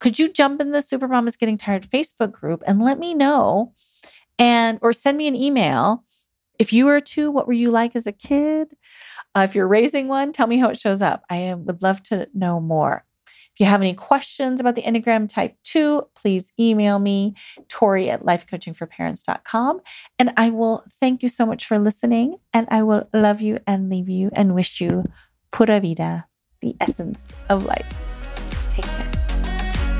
could 0.00 0.18
you 0.18 0.30
jump 0.30 0.60
in 0.60 0.72
the 0.72 0.80
Supermom 0.80 1.26
is 1.26 1.36
Getting 1.36 1.56
Tired 1.56 1.88
Facebook 1.88 2.32
group 2.32 2.62
and 2.66 2.82
let 2.82 2.98
me 2.98 3.14
know 3.14 3.72
and 4.38 4.78
or 4.82 4.92
send 4.92 5.18
me 5.18 5.26
an 5.26 5.36
email. 5.36 6.04
If 6.58 6.72
you 6.72 6.86
were 6.86 7.00
two, 7.00 7.30
what 7.30 7.46
were 7.46 7.52
you 7.52 7.70
like 7.70 7.94
as 7.94 8.06
a 8.06 8.12
kid? 8.12 8.76
Uh, 9.34 9.40
if 9.40 9.54
you're 9.54 9.68
raising 9.68 10.08
one, 10.08 10.32
tell 10.32 10.46
me 10.46 10.58
how 10.58 10.68
it 10.68 10.80
shows 10.80 11.02
up. 11.02 11.22
I 11.30 11.54
would 11.54 11.82
love 11.82 12.02
to 12.04 12.28
know 12.34 12.60
more. 12.60 13.04
If 13.58 13.60
you 13.60 13.66
have 13.66 13.80
any 13.80 13.94
questions 13.94 14.60
about 14.60 14.76
the 14.76 14.82
Enneagram 14.82 15.28
Type 15.28 15.56
2, 15.64 16.04
please 16.14 16.52
email 16.60 17.00
me, 17.00 17.34
Tori 17.68 18.08
at 18.08 18.22
lifecoachingforparents.com. 18.22 19.80
And 20.16 20.32
I 20.36 20.50
will 20.50 20.84
thank 21.00 21.24
you 21.24 21.28
so 21.28 21.44
much 21.44 21.66
for 21.66 21.76
listening. 21.76 22.36
And 22.52 22.68
I 22.70 22.84
will 22.84 23.08
love 23.12 23.40
you 23.40 23.58
and 23.66 23.90
leave 23.90 24.08
you 24.08 24.30
and 24.32 24.54
wish 24.54 24.80
you 24.80 25.04
pura 25.50 25.80
vida, 25.80 26.26
the 26.60 26.76
essence 26.80 27.32
of 27.48 27.64
life. 27.64 28.07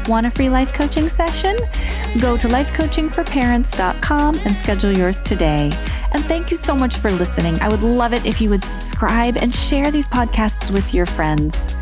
Want 0.09 0.27
a 0.27 0.31
free 0.31 0.49
life 0.49 0.73
coaching 0.73 1.11
session? 1.11 1.55
Go 2.19 2.39
to 2.39 2.49
lifecoachingforparents.com 2.49 4.41
and 4.47 4.57
schedule 4.57 4.91
yours 4.91 5.21
today. 5.21 5.71
And 6.13 6.25
thank 6.25 6.51
you 6.51 6.57
so 6.57 6.75
much 6.75 6.97
for 6.97 7.11
listening. 7.11 7.61
I 7.61 7.69
would 7.69 7.83
love 7.83 8.15
it 8.15 8.25
if 8.25 8.41
you 8.41 8.49
would 8.49 8.65
subscribe 8.65 9.37
and 9.37 9.55
share 9.55 9.91
these 9.91 10.09
podcasts 10.09 10.71
with 10.71 10.95
your 10.95 11.05
friends. 11.05 11.77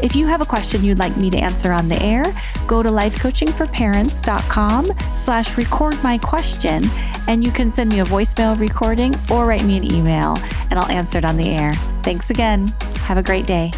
If 0.00 0.14
you 0.14 0.28
have 0.28 0.40
a 0.40 0.46
question 0.46 0.84
you'd 0.84 1.00
like 1.00 1.16
me 1.16 1.30
to 1.30 1.38
answer 1.38 1.72
on 1.72 1.88
the 1.88 2.00
air, 2.00 2.22
go 2.68 2.84
to 2.84 2.88
lifecoachingforparents.com 2.88 4.86
slash 5.16 5.58
record 5.58 6.00
my 6.04 6.16
question 6.18 6.84
and 7.26 7.44
you 7.44 7.50
can 7.50 7.72
send 7.72 7.92
me 7.92 7.98
a 7.98 8.04
voicemail 8.04 8.56
recording 8.60 9.16
or 9.28 9.46
write 9.46 9.64
me 9.64 9.76
an 9.76 9.92
email 9.92 10.38
and 10.70 10.78
I'll 10.78 10.90
answer 10.90 11.18
it 11.18 11.24
on 11.24 11.36
the 11.36 11.48
air. 11.48 11.74
Thanks 12.04 12.30
again. 12.30 12.68
Have 13.00 13.18
a 13.18 13.22
great 13.24 13.46
day. 13.46 13.72